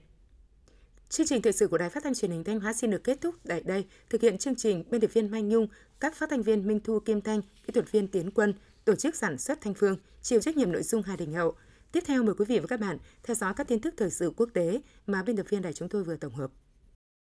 Chương 1.09 1.27
trình 1.27 1.41
thời 1.41 1.53
sự 1.53 1.67
của 1.67 1.77
Đài 1.77 1.89
Phát 1.89 2.03
thanh 2.03 2.13
Truyền 2.13 2.31
hình 2.31 2.43
Thanh 2.43 2.59
Hóa 2.59 2.73
xin 2.73 2.91
được 2.91 3.03
kết 3.03 3.21
thúc 3.21 3.35
tại 3.47 3.61
đây. 3.65 3.85
Thực 4.09 4.21
hiện 4.21 4.37
chương 4.37 4.55
trình, 4.55 4.83
biên 4.91 5.01
tập 5.01 5.09
viên 5.13 5.31
Mai 5.31 5.41
Nhung, 5.41 5.67
các 5.99 6.15
phát 6.15 6.29
thanh 6.29 6.43
viên 6.43 6.67
Minh 6.67 6.79
Thu 6.83 6.99
Kim 6.99 7.21
Thanh, 7.21 7.41
kỹ 7.41 7.71
thuật 7.73 7.91
viên 7.91 8.07
Tiến 8.07 8.31
Quân, 8.31 8.53
tổ 8.85 8.95
chức 8.95 9.15
sản 9.15 9.37
xuất 9.37 9.61
Thanh 9.61 9.73
Phương, 9.73 9.97
chịu 10.21 10.41
trách 10.41 10.57
nhiệm 10.57 10.71
nội 10.71 10.83
dung 10.83 11.03
Hà 11.03 11.15
Đình 11.15 11.33
Hậu. 11.33 11.53
Tiếp 11.91 12.03
theo 12.05 12.23
mời 12.23 12.35
quý 12.37 12.45
vị 12.45 12.59
và 12.59 12.67
các 12.67 12.79
bạn 12.79 12.97
theo 13.23 13.35
dõi 13.35 13.53
các 13.57 13.67
tin 13.67 13.81
tức 13.81 13.93
thời 13.97 14.09
sự 14.09 14.33
quốc 14.37 14.49
tế 14.53 14.81
mà 15.07 15.23
biên 15.23 15.37
tập 15.37 15.45
viên 15.49 15.61
đài 15.61 15.73
chúng 15.73 15.89
tôi 15.89 16.03
vừa 16.03 16.15
tổng 16.15 16.35
hợp. 16.35 16.51